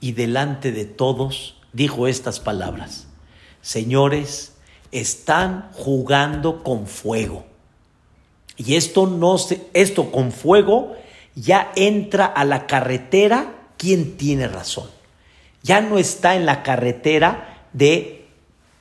[0.00, 3.06] y delante de todos dijo estas palabras.
[3.60, 4.52] señores,
[4.90, 7.46] están jugando con fuego.
[8.56, 10.96] Y esto no se, esto con fuego
[11.34, 14.88] ya entra a la carretera quién tiene razón.
[15.62, 18.26] Ya no está en la carretera de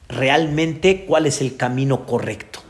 [0.07, 2.62] realmente cuál es el camino correcto.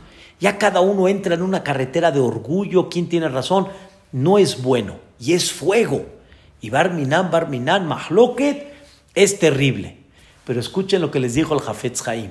[0.44, 3.70] Ya cada uno entra en una carretera de orgullo, quién tiene razón.
[4.12, 6.06] No es bueno y es fuego.
[6.60, 8.74] Y Barminan, Barminan, Mahloket
[9.16, 10.00] es terrible.
[10.44, 12.30] Pero escuchen lo que les dijo el Jafetz Haim.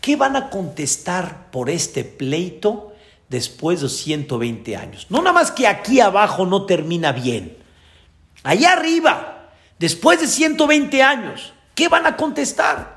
[0.00, 2.94] ¿Qué van a contestar por este pleito
[3.28, 5.06] después de 120 años?
[5.10, 7.58] No nada más que aquí abajo no termina bien.
[8.42, 12.93] Allá arriba, después de 120 años, ¿qué van a contestar?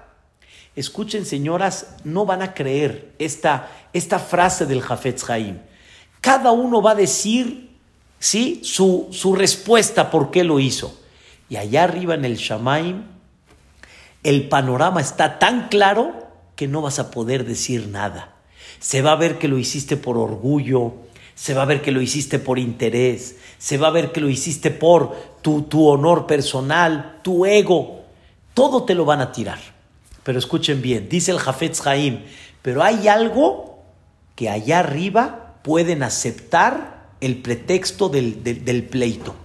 [0.77, 5.57] Escuchen, señoras, no van a creer esta, esta frase del Jafetz Haim.
[6.21, 7.71] Cada uno va a decir
[8.19, 8.61] ¿sí?
[8.63, 10.95] su, su respuesta por qué lo hizo.
[11.49, 13.05] Y allá arriba en el Shamaim,
[14.21, 18.35] el panorama está tan claro que no vas a poder decir nada.
[18.79, 20.93] Se va a ver que lo hiciste por orgullo,
[21.33, 24.29] se va a ver que lo hiciste por interés, se va a ver que lo
[24.29, 28.03] hiciste por tu, tu honor personal, tu ego.
[28.53, 29.76] Todo te lo van a tirar.
[30.27, 32.25] Pero escuchen bien, dice el Jafetz Haim,
[32.61, 33.79] pero hay algo
[34.35, 39.35] que allá arriba pueden aceptar el pretexto del, del pleito.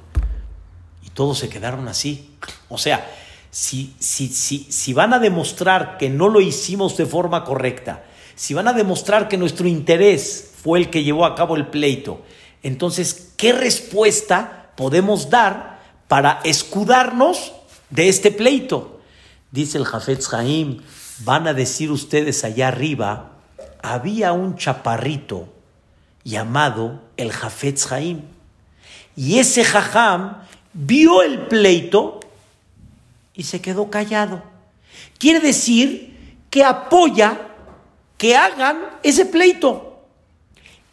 [1.07, 2.35] Y todos se quedaron así.
[2.69, 3.09] O sea,
[3.49, 8.03] si, si, si, si van a demostrar que no lo hicimos de forma correcta,
[8.35, 12.23] si van a demostrar que nuestro interés fue el que llevó a cabo el pleito,
[12.65, 17.53] entonces, ¿qué respuesta podemos dar para escudarnos
[17.89, 18.92] de este pleito?
[19.53, 20.83] Dice el Jafetz Haim,
[21.21, 23.33] van a decir ustedes allá arriba,
[23.83, 25.53] había un chaparrito
[26.25, 28.23] llamado el Jafetz Haim.
[29.15, 30.39] Y ese jajam
[30.73, 32.21] vio el pleito
[33.35, 34.43] y se quedó callado.
[35.19, 37.49] Quiere decir que apoya
[38.17, 40.07] que hagan ese pleito.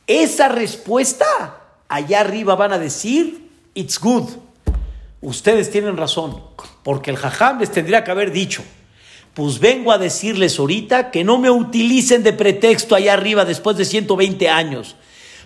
[0.05, 4.29] Esa respuesta, allá arriba van a decir, it's good.
[5.21, 6.41] Ustedes tienen razón,
[6.83, 8.63] porque el jajam les tendría que haber dicho,
[9.33, 13.85] pues vengo a decirles ahorita que no me utilicen de pretexto allá arriba después de
[13.85, 14.95] 120 años,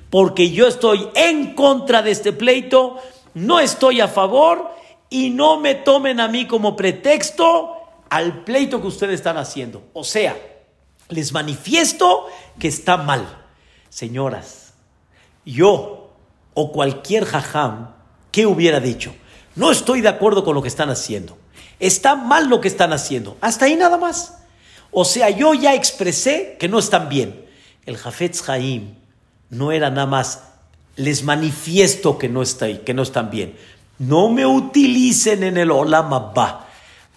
[0.09, 2.97] porque yo estoy en contra de este pleito,
[3.33, 4.71] no estoy a favor
[5.09, 7.77] y no me tomen a mí como pretexto
[8.09, 9.83] al pleito que ustedes están haciendo.
[9.93, 10.35] O sea,
[11.09, 12.27] les manifiesto
[12.59, 13.43] que está mal.
[13.89, 14.73] Señoras,
[15.45, 16.13] yo
[16.53, 17.95] o cualquier jajam,
[18.31, 19.13] ¿qué hubiera dicho?
[19.55, 21.37] No estoy de acuerdo con lo que están haciendo.
[21.79, 23.37] Está mal lo que están haciendo.
[23.41, 24.35] Hasta ahí nada más.
[24.91, 27.45] O sea, yo ya expresé que no están bien.
[27.85, 28.95] El Jafetz Haim
[29.49, 30.43] no era nada más,
[30.95, 33.55] les manifiesto que no, están bien
[33.99, 36.67] no me utilicen en el Olam Abba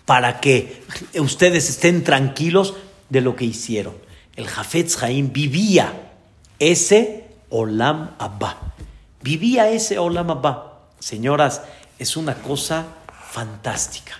[0.05, 0.82] para que
[1.18, 2.74] ustedes estén tranquilos
[3.09, 3.95] de lo que hicieron.
[4.37, 6.12] El Jafetz Haim vivía
[6.59, 8.74] ese Olam Abba.
[9.22, 10.80] Vivía ese Olam Abba.
[11.01, 11.62] Señoras,
[11.99, 12.86] es una cosa
[13.30, 14.14] fantástica.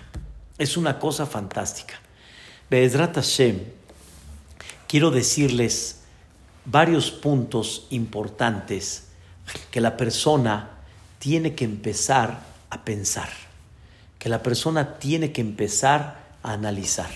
[0.57, 1.95] Es una cosa fantástica.
[2.69, 3.63] Be'ezrat Hashem,
[4.87, 6.01] quiero decirles
[6.65, 9.07] varios puntos importantes
[9.71, 10.71] que la persona
[11.19, 13.29] tiene que empezar a pensar,
[14.19, 17.09] que la persona tiene que empezar a analizar.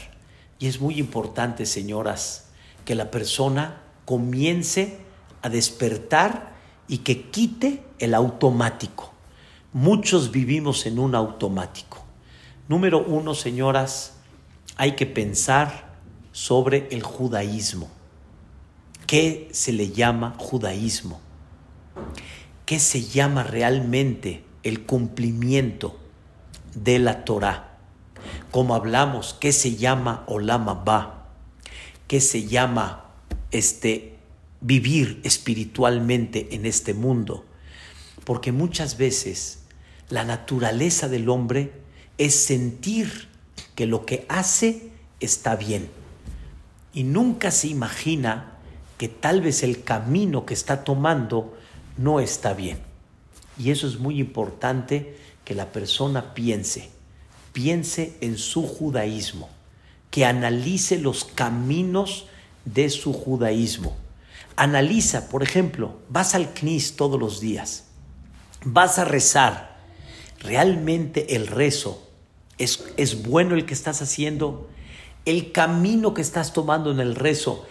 [0.59, 2.45] Y es muy importante, señoras,
[2.85, 4.99] que la persona comience
[5.41, 6.51] a despertar
[6.87, 9.10] y que quite el automático.
[9.73, 12.03] Muchos vivimos en un automático.
[12.67, 14.17] Número uno, señoras,
[14.75, 15.95] hay que pensar
[16.31, 17.89] sobre el judaísmo.
[19.07, 21.19] ¿Qué se le llama judaísmo?
[22.65, 25.99] ¿Qué se llama realmente el cumplimiento
[26.75, 27.79] de la Torah.
[28.51, 31.29] Como hablamos, ¿qué se llama Olama Ba?
[32.07, 33.11] ¿Qué se llama
[33.51, 34.17] este
[34.59, 37.45] vivir espiritualmente en este mundo?
[38.25, 39.60] Porque muchas veces
[40.11, 41.71] la naturaleza del hombre
[42.17, 43.29] es sentir
[43.75, 45.89] que lo que hace está bien.
[46.93, 48.57] Y nunca se imagina
[48.97, 51.57] que tal vez el camino que está tomando
[51.97, 52.79] no está bien.
[53.57, 56.89] Y eso es muy importante que la persona piense,
[57.53, 59.49] piense en su judaísmo,
[60.09, 62.27] que analice los caminos
[62.65, 63.95] de su judaísmo.
[64.57, 67.85] Analiza, por ejemplo, vas al CNIS todos los días,
[68.65, 69.70] vas a rezar.
[70.43, 72.07] ¿Realmente el rezo
[72.57, 74.69] es, es bueno el que estás haciendo?
[75.25, 77.65] ¿El camino que estás tomando en el rezo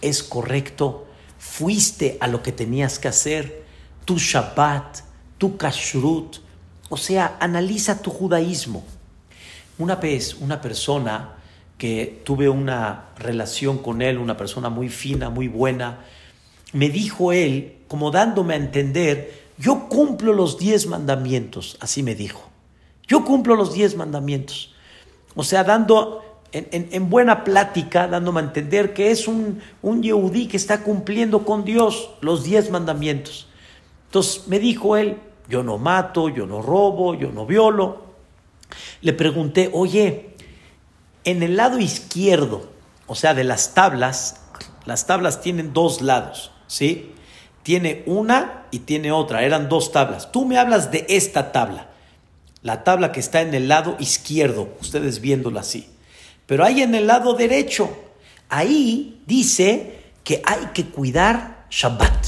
[0.00, 1.06] es correcto?
[1.38, 3.64] ¿Fuiste a lo que tenías que hacer?
[4.04, 5.06] ¿Tu Shabbat?
[5.38, 6.36] tu kashrut,
[6.88, 8.84] o sea, analiza tu judaísmo.
[9.78, 11.34] Una vez una persona
[11.76, 16.04] que tuve una relación con él, una persona muy fina, muy buena,
[16.72, 22.42] me dijo él, como dándome a entender, yo cumplo los diez mandamientos, así me dijo.
[23.06, 24.74] Yo cumplo los diez mandamientos.
[25.34, 30.56] O sea, dando en, buena plática, dándome a entender que es un, un yehudí que
[30.56, 33.48] está cumpliendo con Dios los diez mandamientos.
[34.06, 38.04] Entonces me dijo él, yo no mato, yo no robo, yo no violo.
[39.00, 40.30] Le pregunté, oye,
[41.24, 42.68] en el lado izquierdo,
[43.06, 44.40] o sea, de las tablas,
[44.86, 47.12] las tablas tienen dos lados, ¿sí?
[47.66, 50.30] Tiene una y tiene otra, eran dos tablas.
[50.30, 51.88] Tú me hablas de esta tabla,
[52.62, 55.90] la tabla que está en el lado izquierdo, ustedes viéndola así.
[56.46, 57.90] Pero hay en el lado derecho,
[58.48, 62.26] ahí dice que hay que cuidar Shabbat.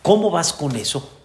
[0.00, 1.20] ¿Cómo vas con eso?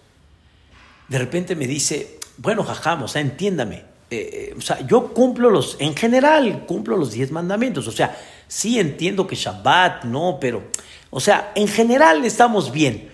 [1.08, 3.84] De repente me dice, bueno, jajam, o sea, entiéndame.
[4.10, 7.88] Eh, o sea, yo cumplo los, en general, cumplo los diez mandamientos.
[7.88, 10.64] O sea, sí entiendo que Shabbat, no, pero,
[11.10, 13.10] o sea, en general estamos bien.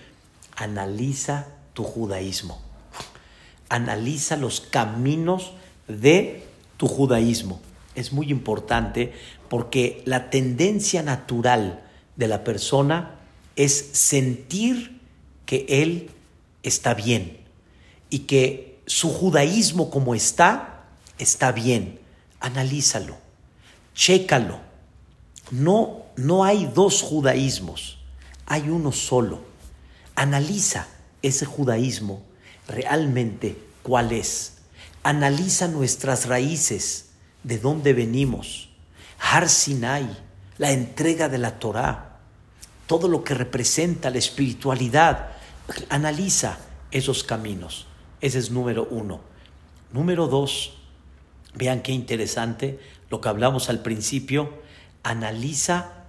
[0.55, 2.61] Analiza tu judaísmo.
[3.69, 5.53] Analiza los caminos
[5.87, 6.43] de
[6.77, 7.59] tu judaísmo.
[7.95, 9.13] Es muy importante
[9.49, 11.83] porque la tendencia natural
[12.15, 13.19] de la persona
[13.55, 14.99] es sentir
[15.45, 16.09] que él
[16.63, 17.37] está bien
[18.09, 20.72] y que su judaísmo como está,
[21.17, 21.99] está bien.
[22.39, 23.17] Analízalo,
[23.95, 24.59] chécalo.
[25.51, 27.99] No, no hay dos judaísmos,
[28.45, 29.41] hay uno solo.
[30.15, 30.87] Analiza
[31.21, 32.21] ese judaísmo
[32.67, 34.53] realmente cuál es.
[35.03, 37.09] Analiza nuestras raíces,
[37.43, 38.69] de dónde venimos.
[39.19, 40.07] Har Sinai,
[40.57, 42.19] la entrega de la Torah,
[42.87, 45.31] todo lo que representa la espiritualidad.
[45.89, 46.57] Analiza
[46.91, 47.87] esos caminos.
[48.21, 49.21] Ese es número uno.
[49.91, 50.77] Número dos,
[51.55, 52.79] vean qué interesante
[53.09, 54.53] lo que hablamos al principio.
[55.03, 56.05] Analiza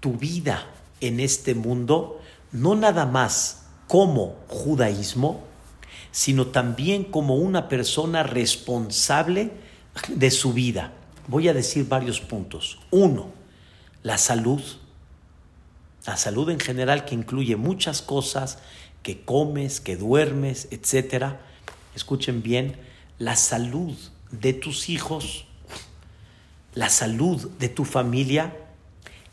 [0.00, 0.66] tu vida
[1.00, 2.20] en este mundo,
[2.52, 5.44] no nada más como judaísmo,
[6.12, 9.52] sino también como una persona responsable
[10.08, 10.92] de su vida.
[11.28, 12.78] Voy a decir varios puntos.
[12.90, 13.30] Uno,
[14.02, 14.62] la salud.
[16.06, 18.58] La salud en general que incluye muchas cosas,
[19.02, 21.34] que comes, que duermes, etc.
[21.94, 22.76] Escuchen bien,
[23.18, 23.96] la salud
[24.30, 25.46] de tus hijos,
[26.74, 28.56] la salud de tu familia.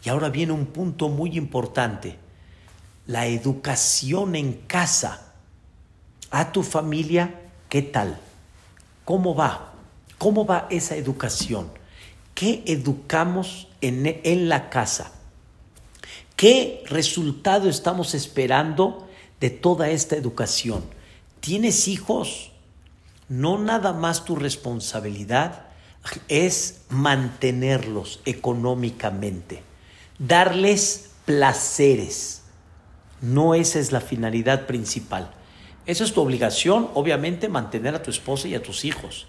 [0.04, 2.18] Y ahora viene un punto muy importante,
[3.06, 5.24] la educación en casa.
[6.30, 7.40] A tu familia,
[7.70, 8.20] ¿qué tal?
[9.06, 9.74] ¿Cómo va?
[10.18, 11.70] ¿Cómo va esa educación?
[12.36, 15.14] ¿Qué educamos en, en la casa?
[16.36, 19.08] ¿Qué resultado estamos esperando
[19.40, 20.84] de toda esta educación?
[21.40, 22.52] ¿Tienes hijos?
[23.30, 25.64] No nada más tu responsabilidad
[26.30, 29.64] es mantenerlos económicamente,
[30.18, 32.44] darles placeres.
[33.22, 35.32] No esa es la finalidad principal.
[35.86, 39.28] Esa es tu obligación, obviamente, mantener a tu esposa y a tus hijos.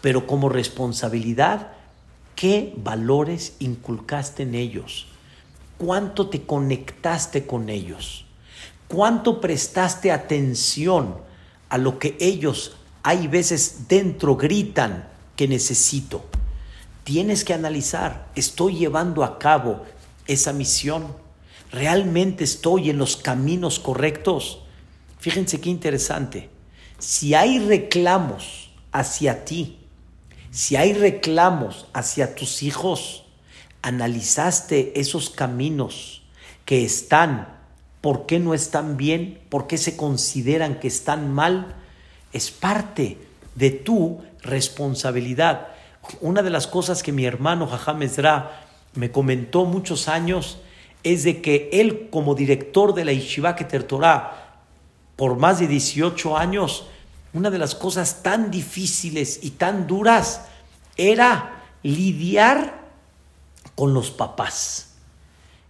[0.00, 1.72] Pero como responsabilidad,
[2.34, 5.08] ¿qué valores inculcaste en ellos?
[5.78, 8.24] ¿Cuánto te conectaste con ellos?
[8.88, 11.16] ¿Cuánto prestaste atención
[11.68, 16.24] a lo que ellos hay veces dentro gritan que necesito?
[17.04, 19.84] Tienes que analizar, ¿estoy llevando a cabo
[20.26, 21.14] esa misión?
[21.70, 24.58] ¿Realmente estoy en los caminos correctos?
[25.20, 26.50] Fíjense qué interesante.
[26.98, 29.78] Si hay reclamos hacia ti,
[30.50, 33.24] si hay reclamos hacia tus hijos,
[33.82, 36.22] analizaste esos caminos
[36.64, 37.56] que están,
[38.00, 41.76] por qué no están bien, por qué se consideran que están mal,
[42.32, 43.18] es parte
[43.54, 45.68] de tu responsabilidad.
[46.20, 48.00] Una de las cosas que mi hermano Jajam
[48.94, 50.58] me comentó muchos años
[51.02, 54.46] es de que él como director de la Yeshiva Keter Torah
[55.16, 56.84] por más de 18 años,
[57.32, 60.42] una de las cosas tan difíciles y tan duras
[60.96, 62.86] era lidiar
[63.74, 64.94] con los papás.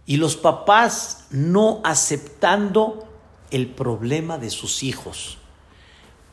[0.05, 3.07] Y los papás no aceptando
[3.51, 5.37] el problema de sus hijos.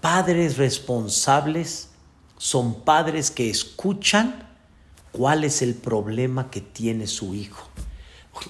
[0.04, 1.88] Padres responsables
[2.36, 4.50] son padres que escuchan
[5.12, 7.70] cuál es el problema que tiene su hijo.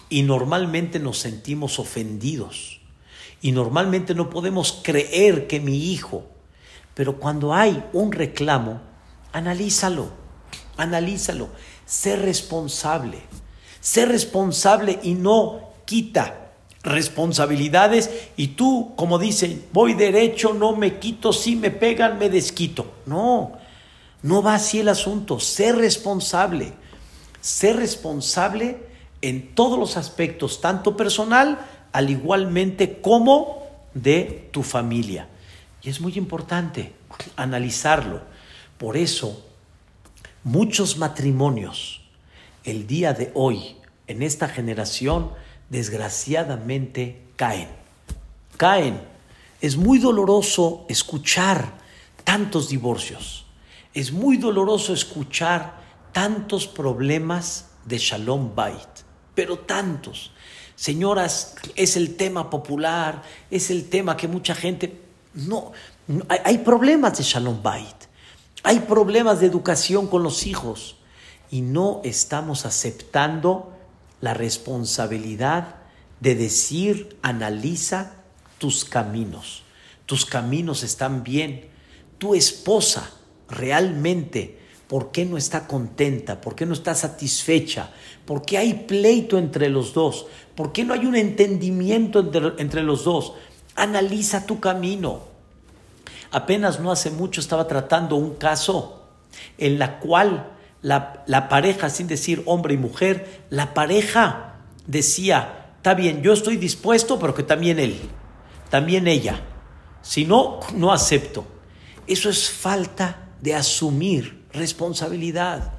[0.09, 2.81] Y normalmente nos sentimos ofendidos.
[3.41, 6.25] Y normalmente no podemos creer que mi hijo.
[6.93, 8.81] Pero cuando hay un reclamo,
[9.31, 10.09] analízalo,
[10.77, 11.51] analízalo.
[11.87, 13.21] Sé responsable.
[13.81, 16.44] Sé responsable y no quita
[16.85, 22.95] responsabilidades y tú, como dicen, voy derecho, no me quito, si me pegan, me desquito.
[23.07, 23.53] No,
[24.23, 25.41] No va así el asunto.
[25.41, 26.73] Sé responsable.
[27.41, 28.79] Sé responsable
[29.21, 31.59] en todos los aspectos, tanto personal,
[31.93, 35.29] al igualmente como de tu familia.
[35.83, 36.93] Y es muy importante
[37.37, 38.23] analizarlo.
[38.79, 39.45] Por eso,
[40.43, 42.03] muchos matrimonios
[42.65, 43.77] el día de hoy,
[44.07, 45.31] en esta generación,
[45.69, 47.69] desgraciadamente caen.
[48.57, 49.01] Caen.
[49.61, 51.73] Es muy doloroso escuchar
[52.25, 53.47] tantos divorcios.
[53.95, 55.81] Es muy doloroso escuchar
[56.13, 58.89] tantos problemas de Shalom Bait,
[59.35, 60.33] pero tantos.
[60.77, 65.01] Señoras, es el tema popular, es el tema que mucha gente...
[65.35, 65.73] No,
[66.29, 67.97] hay, problemas de Shalom Bait,
[68.63, 70.97] hay problemas de educación con los hijos
[71.51, 73.74] y no estamos aceptando
[74.25, 75.77] la responsabilidad
[76.21, 78.15] de decir, analiza
[78.57, 79.65] tus caminos.
[80.07, 81.69] Tus caminos están bien,
[82.17, 83.11] tu esposa
[83.51, 84.59] realmente,
[84.89, 86.41] ¿por qué no está contenta?
[86.41, 87.91] ¿Por qué no está satisfecha?
[88.25, 90.27] ¿Por qué hay pleito entre los dos?
[90.57, 92.21] ¿Por qué no hay un entendimiento
[92.57, 93.35] entre, los dos?
[93.77, 95.21] Analiza tu camino.
[96.31, 99.03] Apenas no hace mucho estaba tratando un caso
[99.59, 100.54] en la cual
[100.85, 104.57] la, la, pareja, sin decir hombre y mujer, la pareja
[104.87, 107.99] decía, está bien, yo estoy dispuesto, pero que también él,
[108.69, 109.41] también ella.
[110.03, 111.47] Si no, no acepto.
[112.07, 115.73] Eso es falta de asumir responsabilidad.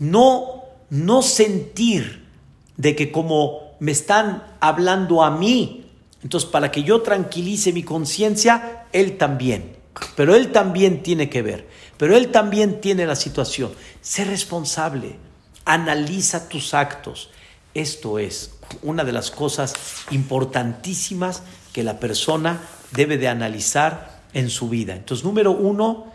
[0.00, 2.26] No, no sentir
[2.76, 5.86] de que como me están hablando a mí,
[6.20, 9.76] entonces para que yo tranquilice mi conciencia, él también.
[10.16, 11.68] Pero él también tiene que ver.
[11.96, 13.70] Pero él también tiene la situación.
[14.02, 15.16] Sé responsable.
[15.64, 17.30] Analiza tus actos.
[17.72, 18.50] Esto es
[18.82, 19.74] una de las cosas
[20.10, 24.96] importantísimas que la persona debe de analizar en su vida.
[24.96, 26.06] Entonces, número uno,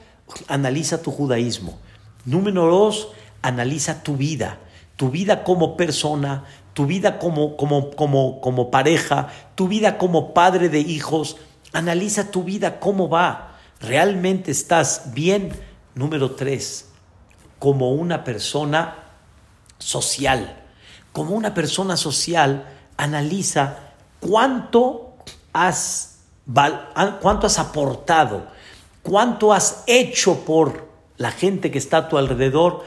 [0.50, 1.80] analiza tu judaísmo.
[2.26, 3.08] Número dos,
[3.42, 4.60] analiza tu vida,
[4.98, 10.68] tu vida como persona, tu vida como, como, como, como pareja, tu vida como padre
[10.68, 11.38] de hijos.
[11.72, 13.58] Analiza tu vida, cómo va.
[13.80, 15.54] ¿Realmente estás bien?
[15.96, 16.87] Número tres,
[17.60, 18.96] como una persona
[19.80, 20.64] social.
[21.12, 23.78] Como una persona social, analiza
[24.20, 25.16] cuánto
[25.54, 26.14] has
[27.22, 28.48] cuánto has aportado,
[29.04, 30.88] cuánto has hecho por
[31.18, 32.84] la gente que está a tu alrededor,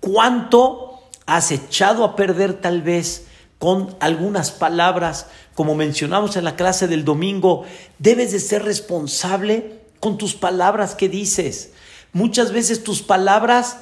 [0.00, 3.26] cuánto has echado a perder tal vez
[3.58, 7.64] con algunas palabras, como mencionamos en la clase del domingo,
[7.98, 11.72] debes de ser responsable con tus palabras que dices.
[12.14, 13.78] Muchas veces tus palabras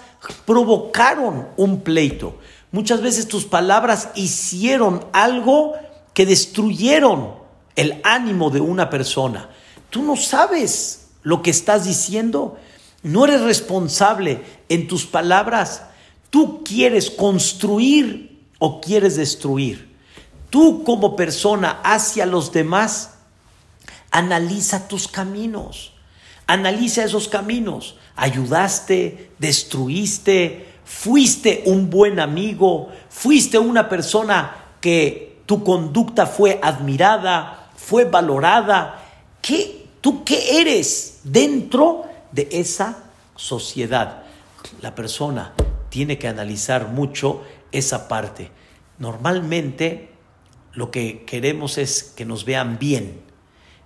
[0.46, 2.38] provocaron un pleito.
[2.72, 5.74] Muchas veces tus palabras hicieron algo
[6.14, 7.34] que destruyeron
[7.76, 9.50] el ánimo de una persona.
[9.90, 12.56] Tú no sabes lo que estás diciendo.
[13.02, 15.82] No eres responsable en tus palabras.
[16.30, 19.94] Tú quieres construir o quieres destruir.
[20.48, 23.10] Tú como persona hacia los demás,
[24.10, 25.92] analiza tus caminos.
[26.46, 27.96] Analiza esos caminos.
[28.16, 38.04] Ayudaste, destruiste, fuiste un buen amigo, fuiste una persona que tu conducta fue admirada, fue
[38.04, 39.02] valorada.
[39.40, 43.04] ¿Qué, ¿Tú qué eres dentro de esa
[43.36, 44.24] sociedad?
[44.80, 45.52] La persona
[45.88, 48.50] tiene que analizar mucho esa parte.
[48.98, 50.10] Normalmente
[50.74, 53.20] lo que queremos es que nos vean bien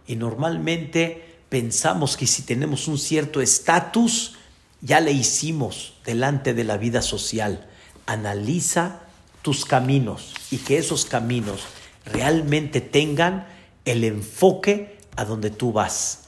[0.07, 4.37] y normalmente pensamos que si tenemos un cierto estatus,
[4.81, 7.67] ya le hicimos delante de la vida social.
[8.07, 9.01] Analiza
[9.43, 11.63] tus caminos y que esos caminos
[12.05, 13.47] realmente tengan
[13.85, 16.25] el enfoque a donde tú vas.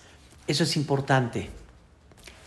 [0.47, 1.51] Eso es importante.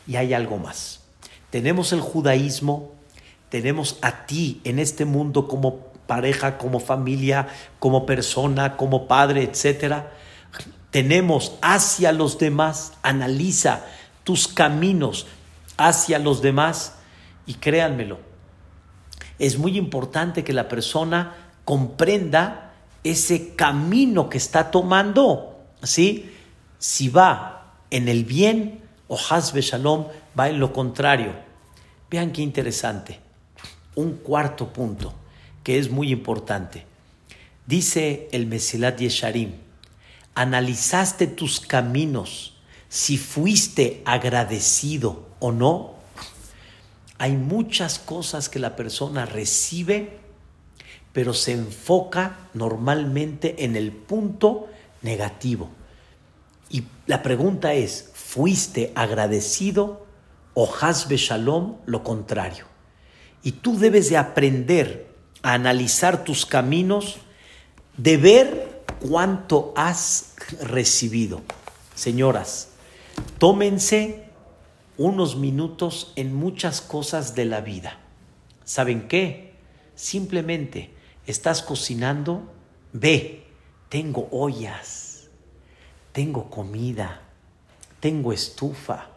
[0.08, 1.02] Y hay algo más.
[1.50, 2.92] Tenemos el judaísmo,
[3.50, 7.48] tenemos a ti en este mundo como pareja, como familia,
[7.80, 10.06] como persona, como padre, etc.
[10.92, 13.86] Tenemos hacia los demás, analiza
[14.24, 15.26] tus caminos
[15.78, 16.96] hacia los demás
[17.46, 18.20] y créanmelo,
[19.42, 21.36] es muy importante que la persona
[21.66, 22.74] comprenda
[23.04, 26.32] ese camino que está tomando, ¿sí?
[26.78, 30.06] Si va en el bien o Hasbe Shalom
[30.40, 31.34] va en lo contrario.
[32.12, 33.20] Vean qué interesante.
[33.96, 35.12] Un cuarto punto
[35.64, 36.86] que es muy importante.
[37.66, 39.54] Dice el Mesilat Yesharim,
[40.36, 42.56] analizaste tus caminos,
[42.90, 45.96] si fuiste agradecido o no.
[47.18, 50.22] Hay muchas cosas que la persona recibe
[51.14, 54.70] pero se enfoca normalmente en el punto
[55.02, 55.70] negativo.
[56.70, 60.06] Y la pregunta es, ¿fuiste agradecido
[60.54, 62.66] o hasbe shalom lo contrario.
[63.44, 65.08] Y tú debes de aprender
[65.42, 67.18] a analizar tus caminos,
[67.98, 68.71] de ver
[69.02, 71.42] cuánto has recibido.
[71.96, 72.70] Señoras,
[73.38, 74.26] tómense
[74.98, 77.98] unos minutos en muchas cosas de la vida.
[78.64, 79.54] ¿Saben qué?
[79.96, 80.94] Simplemente
[81.26, 82.52] estás cocinando,
[82.94, 83.48] ve,
[83.90, 85.30] tengo ollas,
[86.12, 87.22] tengo comida,
[88.00, 89.08] tengo estufa,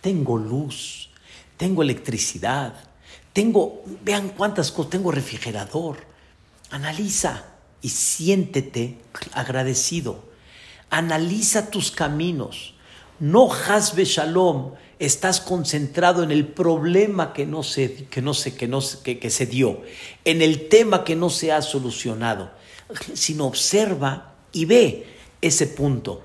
[0.00, 1.10] tengo luz,
[1.56, 2.74] tengo electricidad,
[3.32, 5.98] tengo, vean cuántas cosas, tengo refrigerador.
[6.70, 7.49] Analiza
[7.82, 8.98] y siéntete
[9.32, 10.24] agradecido.
[10.90, 12.74] Analiza tus caminos.
[13.18, 18.66] No hasbe shalom, estás concentrado en el problema que no se, que no se, que
[18.66, 19.82] no, que, que se dio,
[20.24, 22.50] en el tema que no se ha solucionado,
[23.14, 25.06] sino observa y ve
[25.42, 26.22] ese punto.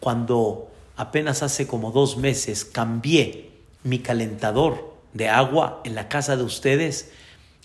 [0.00, 3.50] Cuando apenas hace como dos meses cambié
[3.82, 7.10] mi calentador de agua en la casa de ustedes,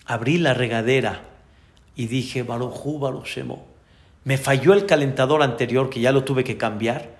[0.06, 1.33] abrí la regadera
[1.96, 3.66] y dije, Baruchu, Baruch Shemo.
[4.24, 7.18] Me falló el calentador anterior que ya lo tuve que cambiar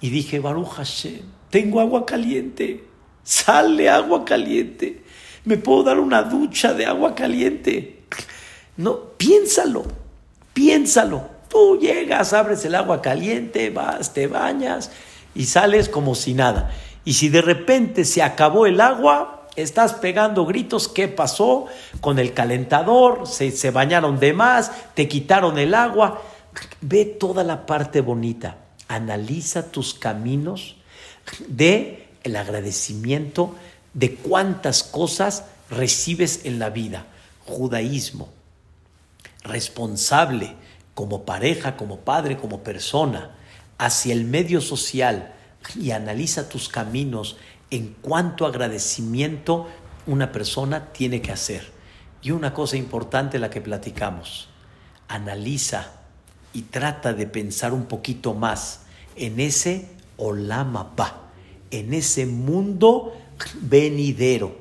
[0.00, 2.84] y dije, Baruch Hashem, tengo agua caliente,
[3.24, 5.02] sale agua caliente,
[5.44, 8.02] me puedo dar una ducha de agua caliente.
[8.76, 9.84] No, piénsalo,
[10.54, 11.38] piénsalo.
[11.48, 14.92] Tú llegas, abres el agua caliente, vas, te bañas
[15.34, 16.70] y sales como si nada.
[17.04, 21.66] Y si de repente se acabó el agua, estás pegando gritos, ¿qué pasó
[22.00, 23.26] con el calentador?
[23.26, 26.22] Se, se bañaron de más, te quitaron el agua.
[26.80, 28.56] Ve toda la parte bonita
[28.88, 30.76] analiza tus caminos
[31.46, 33.54] de el agradecimiento
[33.94, 37.06] de cuántas cosas recibes en la vida.
[37.44, 38.30] Judaísmo,
[39.42, 40.54] responsable
[40.94, 43.36] como pareja, como padre, como persona,
[43.76, 45.34] hacia el medio social
[45.76, 47.36] y analiza tus caminos
[47.70, 49.68] en cuánto agradecimiento
[50.06, 51.70] una persona tiene que hacer.
[52.22, 54.48] Y una cosa importante la que platicamos,
[55.06, 55.92] analiza
[56.52, 58.82] y trata de pensar un poquito más
[59.16, 60.94] en ese olama
[61.70, 63.14] en ese mundo
[63.60, 64.56] venidero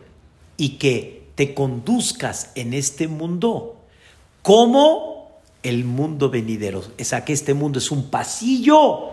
[0.57, 3.77] y que te conduzcas en este mundo
[4.41, 6.83] como el mundo venidero.
[6.99, 9.11] Sea, que este mundo es un pasillo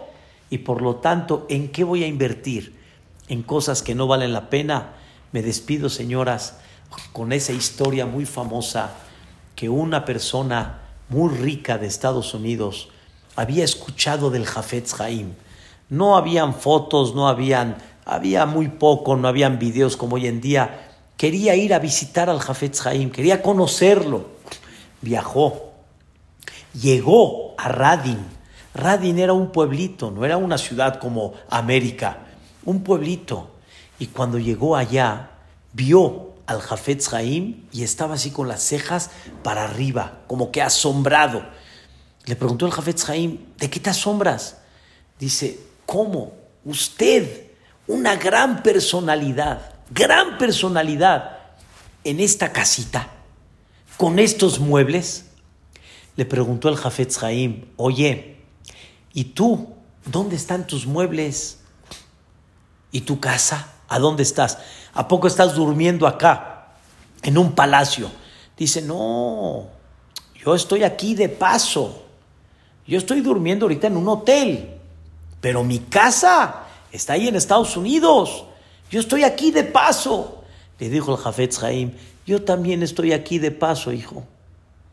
[0.51, 2.75] y por lo tanto, ¿en qué voy a invertir?
[3.29, 4.93] En cosas que no valen la pena.
[5.33, 6.59] Me despido, señoras,
[7.13, 8.93] con esa historia muy famosa
[9.57, 12.89] que una persona muy rica de Estados Unidos
[13.37, 15.35] había escuchado del Jafetz Haim.
[15.89, 20.89] No habían fotos, no habían, había muy poco, no habían videos como hoy en día.
[21.17, 24.29] Quería ir a visitar al Jafetz Haim, quería conocerlo.
[25.01, 25.73] Viajó,
[26.81, 28.25] llegó a Radin.
[28.75, 32.19] Radin era un pueblito, no era una ciudad como América,
[32.65, 33.51] un pueblito.
[33.99, 35.31] Y cuando llegó allá,
[35.73, 39.11] vio al Jafetz Haim y estaba así con las cejas
[39.43, 41.45] para arriba, como que asombrado.
[42.27, 44.59] Le preguntó al Jafetz Haim, ¿de qué te asombras?
[45.19, 46.33] Dice, ¿cómo?
[46.65, 47.51] Usted,
[47.87, 51.39] una gran personalidad, gran personalidad,
[52.05, 53.09] en esta casita,
[53.97, 55.27] con estos muebles.
[56.17, 58.37] Le preguntó el Jafetz Haim, oye,
[59.13, 59.75] ¿y tú?
[60.05, 61.61] ¿Dónde están tus muebles?
[62.95, 63.73] ¿Y tu casa?
[63.89, 64.57] ¿A dónde estás?
[64.93, 66.69] ¿A poco estás durmiendo acá,
[67.25, 68.09] en un palacio?
[68.57, 69.67] Dice, no,
[70.37, 72.05] yo estoy aquí de paso.
[72.87, 74.79] Yo estoy durmiendo ahorita en un hotel,
[75.41, 78.45] pero mi casa está ahí en Estados Unidos.
[78.93, 80.45] Yo estoy aquí de paso.
[80.79, 84.23] Le dijo el Jafetz Haim, yo también estoy aquí de paso, hijo.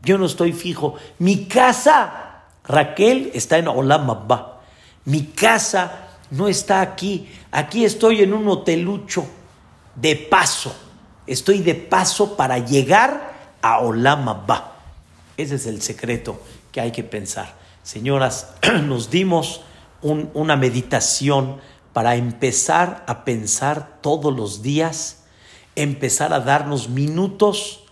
[0.02, 0.96] Yo no estoy fijo.
[1.20, 4.60] Mi casa, Raquel, está en Olam Abba.
[5.04, 7.28] Mi casa no está aquí.
[7.50, 9.26] Aquí estoy en un hotelucho
[9.94, 10.74] de paso.
[11.26, 14.72] Estoy de paso para llegar a Olam Abba.
[15.36, 16.40] Ese es el secreto
[16.72, 17.54] que hay que pensar.
[17.82, 18.54] Señoras,
[18.84, 19.60] nos dimos
[20.00, 21.58] una meditación
[21.92, 25.24] para empezar a pensar todos los días,
[25.76, 27.84] empezar a darnos minutos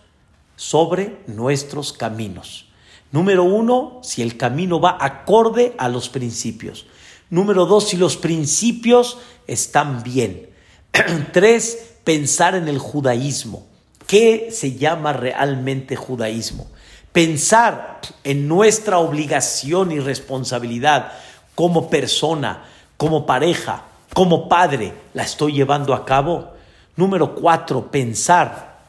[0.55, 2.65] sobre nuestros caminos.
[3.11, 6.87] Número uno, si el camino va acorde a los principios.
[7.31, 9.17] Número dos, si los principios
[9.47, 10.51] están bien.
[11.33, 13.65] Tres, pensar en el judaísmo.
[14.05, 16.67] ¿Qué se llama realmente judaísmo?
[17.11, 21.11] pensar en nuestra obligación y responsabilidad
[21.55, 22.65] como persona,
[22.97, 26.53] como pareja, como padre, la estoy llevando a cabo.
[26.95, 28.79] Número cuatro, pensar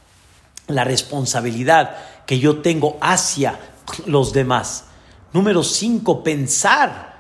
[0.68, 3.58] la responsabilidad que yo tengo hacia
[4.06, 4.84] los demás.
[5.32, 7.11] Número cinco, pensar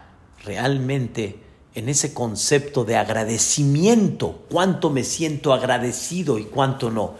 [0.44, 1.38] realmente
[1.74, 7.14] en ese concepto de agradecimiento, cuánto me siento agradecido y cuánto no.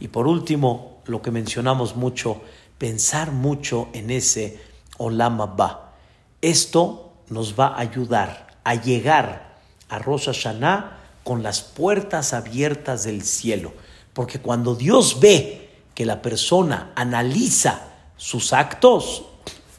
[0.00, 2.42] Y por último, lo que mencionamos mucho,
[2.78, 4.60] pensar mucho en ese
[4.98, 5.94] Olam Ba.
[6.42, 9.56] Esto nos va a ayudar a llegar
[9.88, 13.72] a Rosh Hashanah con las puertas abiertas del cielo.
[14.12, 19.24] Porque cuando Dios ve que la persona analiza sus actos,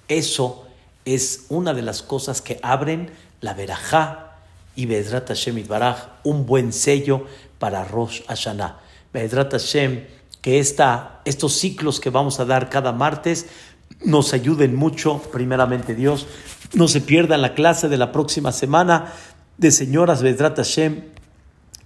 [0.08, 0.65] eso
[1.06, 4.34] es una de las cosas que abren la verajá
[4.76, 7.26] y Bedrat Hashem Baraj, un buen sello
[7.60, 8.80] para Rosh Hashanah.
[9.14, 10.04] Bedrat Hashem,
[10.42, 13.48] que esta, estos ciclos que vamos a dar cada martes
[14.04, 16.28] nos ayuden mucho, primeramente Dios.
[16.74, 19.14] No se pierdan la clase de la próxima semana
[19.58, 21.06] de Señoras Bedrat Hashem,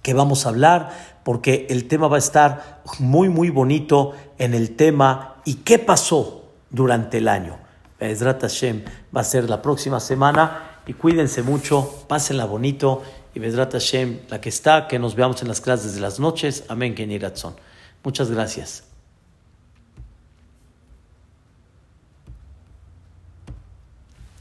[0.02, 4.74] que vamos a hablar, porque el tema va a estar muy, muy bonito en el
[4.74, 7.59] tema ¿y qué pasó durante el año?
[8.00, 8.82] Bedrat Hashem
[9.14, 13.02] va a ser la próxima semana y cuídense mucho, pásenla bonito
[13.34, 16.64] y Bedrat Hashem, la que está, que nos veamos en las clases de las noches.
[16.68, 17.54] Amén, Keniratzon.
[18.02, 18.84] Muchas gracias.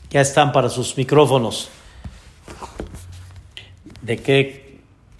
[0.09, 1.69] Ya están para sus micrófonos.
[4.01, 4.68] ¿De qué